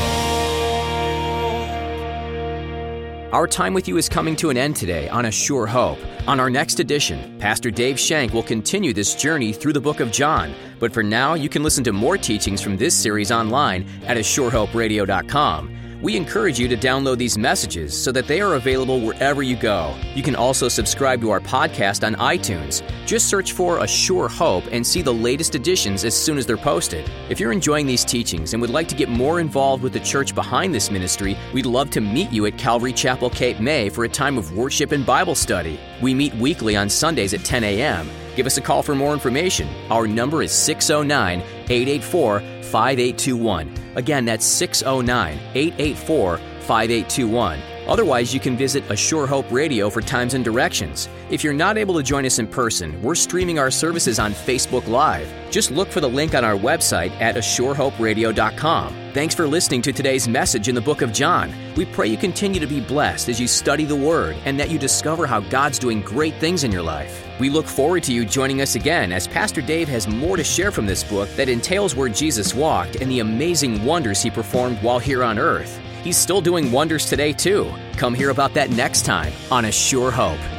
Our 3.31 3.47
time 3.47 3.73
with 3.73 3.87
you 3.87 3.97
is 3.97 4.07
coming 4.07 4.35
to 4.37 4.49
an 4.49 4.57
end 4.57 4.75
today 4.75 5.09
on 5.09 5.25
A 5.25 5.31
Sure 5.31 5.65
Hope. 5.65 5.97
On 6.27 6.39
our 6.39 6.49
next 6.49 6.79
edition, 6.79 7.37
Pastor 7.39 7.71
Dave 7.71 7.99
Shank 7.99 8.33
will 8.33 8.43
continue 8.43 8.93
this 8.93 9.15
journey 9.15 9.51
through 9.51 9.73
the 9.73 9.81
book 9.81 9.99
of 9.99 10.11
John. 10.11 10.53
But 10.79 10.93
for 10.93 11.01
now, 11.01 11.33
you 11.33 11.49
can 11.49 11.63
listen 11.63 11.83
to 11.85 11.91
more 11.91 12.17
teachings 12.17 12.61
from 12.61 12.77
this 12.77 12.95
series 12.95 13.31
online 13.31 13.89
at 14.05 14.17
ASureHopeRadio.com. 14.17 15.84
We 16.01 16.17
encourage 16.17 16.59
you 16.59 16.67
to 16.67 16.75
download 16.75 17.17
these 17.17 17.37
messages 17.37 17.93
so 17.93 18.11
that 18.11 18.27
they 18.27 18.41
are 18.41 18.55
available 18.55 18.99
wherever 18.99 19.41
you 19.41 19.55
go. 19.55 19.95
You 20.13 20.23
can 20.23 20.35
also 20.35 20.67
subscribe 20.67 21.21
to 21.21 21.29
our 21.31 21.39
podcast 21.39 22.05
on 22.05 22.15
iTunes. 22.15 22.83
Just 23.05 23.29
search 23.29 23.53
for 23.53 23.79
A 23.79 23.87
Sure 23.87 24.27
Hope 24.27 24.65
and 24.71 24.85
see 24.85 25.01
the 25.01 25.13
latest 25.13 25.55
editions 25.55 26.03
as 26.03 26.13
soon 26.15 26.37
as 26.37 26.45
they're 26.45 26.57
posted. 26.57 27.09
If 27.29 27.39
you're 27.39 27.51
enjoying 27.51 27.87
these 27.87 28.03
teachings 28.03 28.53
and 28.53 28.61
would 28.61 28.69
like 28.69 28.87
to 28.89 28.95
get 28.95 29.09
more 29.09 29.39
involved 29.39 29.83
with 29.83 29.93
the 29.93 29.99
church 29.99 30.35
behind 30.35 30.75
this 30.75 30.91
ministry, 30.91 31.37
we'd 31.53 31.65
love 31.65 31.89
to 31.91 32.01
meet 32.01 32.31
you 32.31 32.45
at 32.45 32.57
Calvary 32.57 32.93
Chapel 32.93 33.29
Cape 33.29 33.59
May 33.59 33.89
for 33.89 34.03
a 34.03 34.09
time 34.09 34.37
of 34.37 34.55
worship 34.55 34.91
and 34.91 35.05
Bible 35.05 35.35
study. 35.35 35.79
We 36.01 36.13
meet 36.13 36.33
weekly 36.35 36.75
on 36.75 36.89
Sundays 36.89 37.33
at 37.33 37.45
10 37.45 37.63
a.m. 37.63 38.09
Give 38.35 38.45
us 38.45 38.57
a 38.57 38.61
call 38.61 38.83
for 38.83 38.95
more 38.95 39.13
information. 39.13 39.67
Our 39.89 40.07
number 40.07 40.43
is 40.43 40.51
609 40.51 41.39
884 41.69 42.39
5821. 42.39 43.73
Again, 43.95 44.25
that's 44.25 44.45
609 44.45 45.39
884 45.53 46.37
5821. 46.37 47.59
Otherwise, 47.87 48.33
you 48.33 48.39
can 48.39 48.57
visit 48.57 48.83
A 48.89 48.95
Sure 48.95 49.27
Hope 49.27 49.49
Radio 49.51 49.89
for 49.89 50.01
times 50.01 50.33
and 50.33 50.43
directions. 50.43 51.07
If 51.29 51.43
you're 51.43 51.53
not 51.53 51.77
able 51.77 51.95
to 51.95 52.03
join 52.03 52.25
us 52.25 52.39
in 52.39 52.47
person, 52.47 52.99
we're 53.01 53.15
streaming 53.15 53.59
our 53.59 53.69
services 53.69 54.17
on 54.19 54.33
Facebook 54.33 54.87
Live. 54.87 55.31
Just 55.51 55.71
look 55.71 55.89
for 55.89 56.01
the 56.01 56.09
link 56.09 56.33
on 56.33 56.43
our 56.43 56.55
website 56.55 57.11
at 57.21 57.35
ASureHopeRadio.com. 57.35 59.11
Thanks 59.13 59.35
for 59.35 59.47
listening 59.47 59.81
to 59.83 59.93
today's 59.93 60.27
message 60.27 60.67
in 60.67 60.75
the 60.75 60.81
book 60.81 61.01
of 61.01 61.13
John. 61.13 61.53
We 61.75 61.85
pray 61.85 62.07
you 62.07 62.15
continue 62.15 62.61
to 62.61 62.67
be 62.67 62.79
blessed 62.79 63.27
as 63.27 63.39
you 63.39 63.47
study 63.47 63.83
the 63.83 63.97
Word 63.97 64.37
and 64.45 64.57
that 64.57 64.69
you 64.69 64.79
discover 64.79 65.27
how 65.27 65.41
God's 65.41 65.77
doing 65.77 66.01
great 66.01 66.35
things 66.35 66.63
in 66.63 66.71
your 66.71 66.81
life. 66.81 67.27
We 67.37 67.49
look 67.49 67.65
forward 67.65 68.03
to 68.03 68.13
you 68.13 68.23
joining 68.23 68.61
us 68.61 68.75
again 68.75 69.11
as 69.11 69.27
Pastor 69.27 69.61
Dave 69.61 69.89
has 69.89 70.07
more 70.07 70.37
to 70.37 70.43
share 70.43 70.71
from 70.71 70.85
this 70.85 71.03
book 71.03 71.27
that 71.31 71.49
entails 71.49 71.93
where 71.93 72.07
Jesus 72.07 72.53
walked 72.53 72.95
and 72.95 73.11
the 73.11 73.19
amazing 73.19 73.83
wonders 73.83 74.21
he 74.21 74.29
performed 74.29 74.77
while 74.77 74.99
here 74.99 75.21
on 75.21 75.37
earth. 75.37 75.77
He's 76.01 76.17
still 76.17 76.39
doing 76.39 76.71
wonders 76.71 77.09
today, 77.09 77.33
too. 77.33 77.69
Come 77.97 78.13
hear 78.13 78.29
about 78.29 78.53
that 78.53 78.69
next 78.69 79.03
time 79.03 79.33
on 79.51 79.65
A 79.65 79.71
Sure 79.71 80.11
Hope. 80.11 80.54